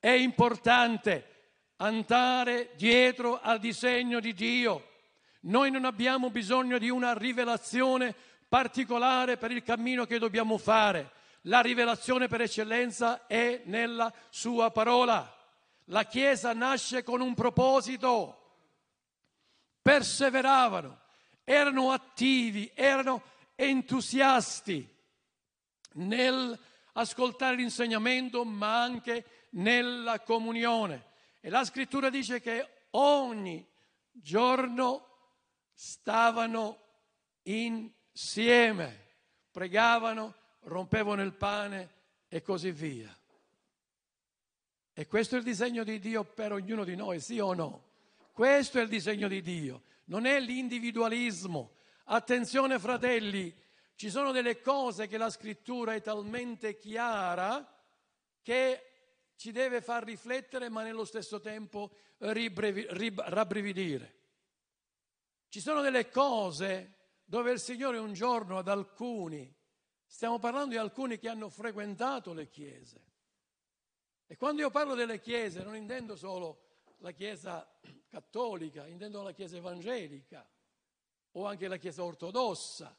È 0.00 0.08
importante 0.08 1.34
andare 1.76 2.70
dietro 2.76 3.38
al 3.38 3.58
disegno 3.58 4.20
di 4.20 4.32
Dio. 4.32 4.92
Noi 5.40 5.70
non 5.70 5.84
abbiamo 5.84 6.30
bisogno 6.30 6.78
di 6.78 6.88
una 6.88 7.12
rivelazione 7.12 8.14
particolare 8.48 9.36
per 9.36 9.50
il 9.50 9.62
cammino 9.62 10.06
che 10.06 10.18
dobbiamo 10.18 10.56
fare. 10.56 11.10
La 11.42 11.60
rivelazione 11.60 12.26
per 12.26 12.40
eccellenza 12.40 13.26
è 13.26 13.60
nella 13.66 14.10
sua 14.30 14.70
parola. 14.70 15.30
La 15.90 16.04
Chiesa 16.04 16.54
nasce 16.54 17.02
con 17.02 17.20
un 17.20 17.34
proposito. 17.34 18.40
Perseveravano, 19.86 20.98
erano 21.44 21.92
attivi, 21.92 22.68
erano 22.74 23.22
entusiasti 23.54 24.84
nel 25.92 26.58
ascoltare 26.94 27.54
l'insegnamento, 27.54 28.44
ma 28.44 28.82
anche 28.82 29.46
nella 29.50 30.18
comunione. 30.18 31.04
E 31.40 31.50
la 31.50 31.64
scrittura 31.64 32.10
dice 32.10 32.40
che 32.40 32.86
ogni 32.90 33.64
giorno 34.10 35.06
stavano 35.72 36.80
insieme, 37.42 39.18
pregavano, 39.52 40.34
rompevano 40.62 41.22
il 41.22 41.32
pane 41.32 41.90
e 42.26 42.42
così 42.42 42.72
via. 42.72 43.16
E 44.92 45.06
questo 45.06 45.36
è 45.36 45.38
il 45.38 45.44
disegno 45.44 45.84
di 45.84 46.00
Dio 46.00 46.24
per 46.24 46.50
ognuno 46.50 46.82
di 46.82 46.96
noi, 46.96 47.20
sì 47.20 47.38
o 47.38 47.54
no? 47.54 47.85
Questo 48.36 48.78
è 48.78 48.82
il 48.82 48.90
disegno 48.90 49.28
di 49.28 49.40
Dio, 49.40 49.84
non 50.08 50.26
è 50.26 50.38
l'individualismo. 50.40 51.76
Attenzione 52.04 52.78
fratelli, 52.78 53.50
ci 53.94 54.10
sono 54.10 54.30
delle 54.30 54.60
cose 54.60 55.06
che 55.06 55.16
la 55.16 55.30
scrittura 55.30 55.94
è 55.94 56.02
talmente 56.02 56.76
chiara 56.76 57.66
che 58.42 59.30
ci 59.36 59.52
deve 59.52 59.80
far 59.80 60.04
riflettere 60.04 60.68
ma 60.68 60.82
nello 60.82 61.06
stesso 61.06 61.40
tempo 61.40 61.96
ribrevi, 62.18 62.86
rib, 62.90 63.22
rabbrividire. 63.22 64.18
Ci 65.48 65.60
sono 65.60 65.80
delle 65.80 66.10
cose 66.10 66.96
dove 67.24 67.52
il 67.52 67.58
Signore 67.58 67.96
un 67.96 68.12
giorno 68.12 68.58
ad 68.58 68.68
alcuni, 68.68 69.50
stiamo 70.04 70.38
parlando 70.38 70.72
di 70.72 70.76
alcuni 70.76 71.18
che 71.18 71.30
hanno 71.30 71.48
frequentato 71.48 72.34
le 72.34 72.50
chiese, 72.50 73.02
e 74.26 74.36
quando 74.36 74.60
io 74.60 74.68
parlo 74.68 74.94
delle 74.94 75.22
chiese 75.22 75.62
non 75.62 75.74
intendo 75.74 76.16
solo 76.16 76.64
la 76.98 77.12
chiesa 77.12 77.68
cattolica, 78.08 78.86
intendo 78.86 79.22
la 79.22 79.32
chiesa 79.32 79.56
evangelica 79.56 80.48
o 81.32 81.46
anche 81.46 81.68
la 81.68 81.76
chiesa 81.76 82.02
ortodossa. 82.02 82.96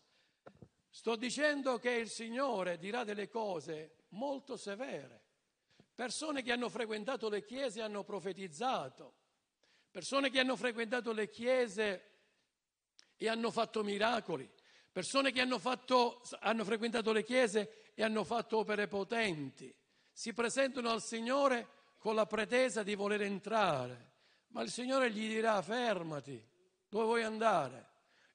Sto 0.89 1.16
dicendo 1.16 1.80
che 1.80 1.91
il 1.91 2.10
Signore 2.10 2.78
dirà 2.78 3.04
delle 3.04 3.30
cose 3.30 4.06
molto 4.10 4.58
severe. 4.58 5.26
Persone 5.93 6.43
che 6.43 6.52
hanno 6.52 6.70
frequentato 6.70 7.30
le 7.30 7.43
chiese 7.43 7.82
hanno 7.82 8.04
profetizzato, 8.04 9.14
persone 9.89 10.30
che 10.30 10.39
hanno 10.39 10.56
frequentato 10.56 11.12
le 11.12 11.30
chiese 11.30 12.12
e 13.16 13.28
hanno 13.28 13.50
fatto 13.50 13.84
miracoli, 13.84 14.50
persone 14.91 15.32
che 15.32 15.41
hanno, 15.41 15.58
fatto, 15.58 16.22
hanno 16.39 16.64
frequentato 16.64 17.12
le 17.12 17.24
chiese 17.24 17.91
e 17.95 18.04
hanno 18.04 18.24
fatto 18.24 18.58
opere 18.58 18.88
potenti, 18.88 19.76
si 20.12 20.34
presentano 20.34 20.89
al 20.89 21.02
Signore 21.02 21.76
con 21.98 22.16
la 22.16 22.26
pretesa 22.26 22.84
di 22.84 22.95
voler 22.95 23.22
entrare, 23.22 24.14
ma 24.50 24.62
il 24.62 24.70
Signore 24.70 25.12
gli 25.12 25.28
dirà 25.28 25.62
fermati, 25.62 26.41
dove 26.88 27.06
vuoi 27.06 27.24
andare? 27.24 27.86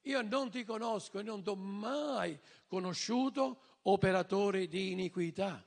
Io 0.03 0.21
non 0.23 0.51
ti 0.51 0.65
conosco 0.65 1.19
e 1.19 1.23
non 1.23 1.43
ti 1.43 1.49
ho 1.49 1.55
mai 1.55 2.39
conosciuto 2.67 3.79
operatori 3.83 4.67
di 4.67 4.91
iniquità. 4.93 5.65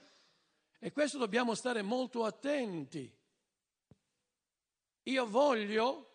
E 0.77 0.91
questo 0.91 1.17
dobbiamo 1.17 1.55
stare 1.55 1.81
molto 1.81 2.25
attenti. 2.25 3.11
Io 5.03 5.25
voglio 5.25 6.09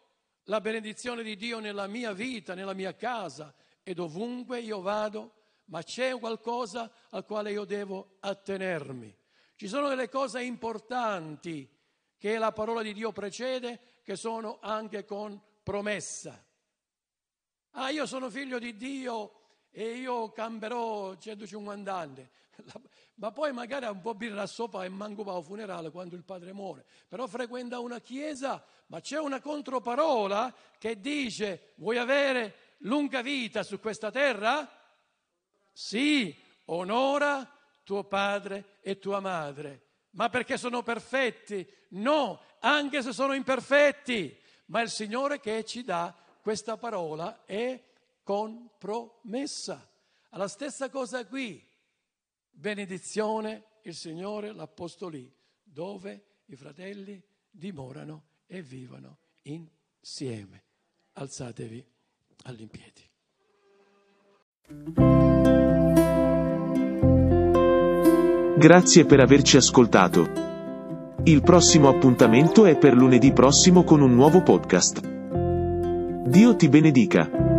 la 0.45 0.61
benedizione 0.61 1.22
di 1.22 1.37
Dio 1.37 1.61
nella 1.61 1.87
mia 1.87 2.12
vita, 2.12 2.55
nella 2.55 2.74
mia 2.74 2.95
casa 2.95 3.55
e 3.83 3.95
dovunque 3.95 4.61
io 4.61 4.81
vado, 4.81 5.35
ma 5.66 5.83
c'è 5.83 6.18
qualcosa 6.18 6.91
al 7.11 7.24
quale 7.24 7.53
io 7.53 7.64
devo 7.64 8.16
attenermi. 8.20 9.16
Ci 9.61 9.68
sono 9.68 9.90
delle 9.90 10.08
cose 10.08 10.42
importanti 10.42 11.68
che 12.16 12.38
la 12.38 12.50
parola 12.50 12.80
di 12.80 12.94
Dio 12.94 13.12
precede, 13.12 13.98
che 14.02 14.16
sono 14.16 14.56
anche 14.62 15.04
con 15.04 15.38
promessa. 15.62 16.42
Ah, 17.72 17.90
io 17.90 18.06
sono 18.06 18.30
figlio 18.30 18.58
di 18.58 18.74
Dio 18.78 19.58
e 19.70 19.96
io 19.98 20.32
camperò 20.32 21.14
150 21.14 21.94
anni 21.94 22.26
ma 23.16 23.32
poi 23.32 23.52
magari 23.52 23.84
ha 23.84 23.90
un 23.90 24.00
po' 24.00 24.14
birra 24.14 24.46
sopra 24.46 24.84
e 24.84 24.88
manco 24.88 25.24
va 25.24 25.34
al 25.34 25.44
funerale 25.44 25.90
quando 25.90 26.16
il 26.16 26.24
padre 26.24 26.54
muore, 26.54 26.86
però 27.06 27.26
frequenta 27.26 27.80
una 27.80 28.00
chiesa, 28.00 28.64
ma 28.86 29.00
c'è 29.00 29.18
una 29.18 29.42
controparola 29.42 30.54
che 30.78 31.00
dice 31.00 31.74
vuoi 31.74 31.98
avere 31.98 32.76
lunga 32.78 33.20
vita 33.20 33.62
su 33.62 33.78
questa 33.78 34.11
terra? 34.11 34.66
Sì, 35.70 36.34
onora 36.64 37.59
tuo 37.83 38.05
padre 38.05 38.78
e 38.81 38.99
tua 38.99 39.20
madre. 39.20 39.87
Ma 40.11 40.28
perché 40.28 40.57
sono 40.57 40.83
perfetti? 40.83 41.68
No, 41.91 42.41
anche 42.61 43.03
se 43.03 43.12
sono 43.12 43.33
imperfetti, 43.33 44.37
ma 44.66 44.81
il 44.81 44.91
Signore 44.91 45.41
che 45.41 45.64
ci 45.64 45.85
dà 45.85 46.14
questa 46.43 46.76
parola 46.76 47.45
è 47.45 47.83
con 48.22 48.70
promessa. 48.78 49.89
La 50.31 50.49
stessa 50.49 50.89
cosa 50.91 51.26
qui 51.26 51.64
benedizione 52.51 53.64
il 53.83 53.95
Signore 53.95 54.53
l'ha 54.53 54.66
posto 54.66 55.09
lì, 55.09 55.33
dove 55.62 56.43
i 56.47 56.57
fratelli 56.57 57.22
dimorano 57.51 58.24
e 58.47 58.62
vivono 58.62 59.18
insieme. 59.43 60.64
Alzatevi 61.12 61.85
all'impiedi. 62.45 63.09
Grazie 68.61 69.06
per 69.06 69.20
averci 69.20 69.56
ascoltato. 69.56 70.28
Il 71.22 71.40
prossimo 71.40 71.88
appuntamento 71.88 72.66
è 72.66 72.76
per 72.76 72.92
lunedì 72.92 73.32
prossimo 73.32 73.84
con 73.84 74.02
un 74.02 74.14
nuovo 74.14 74.42
podcast. 74.42 75.00
Dio 75.00 76.56
ti 76.56 76.68
benedica. 76.68 77.49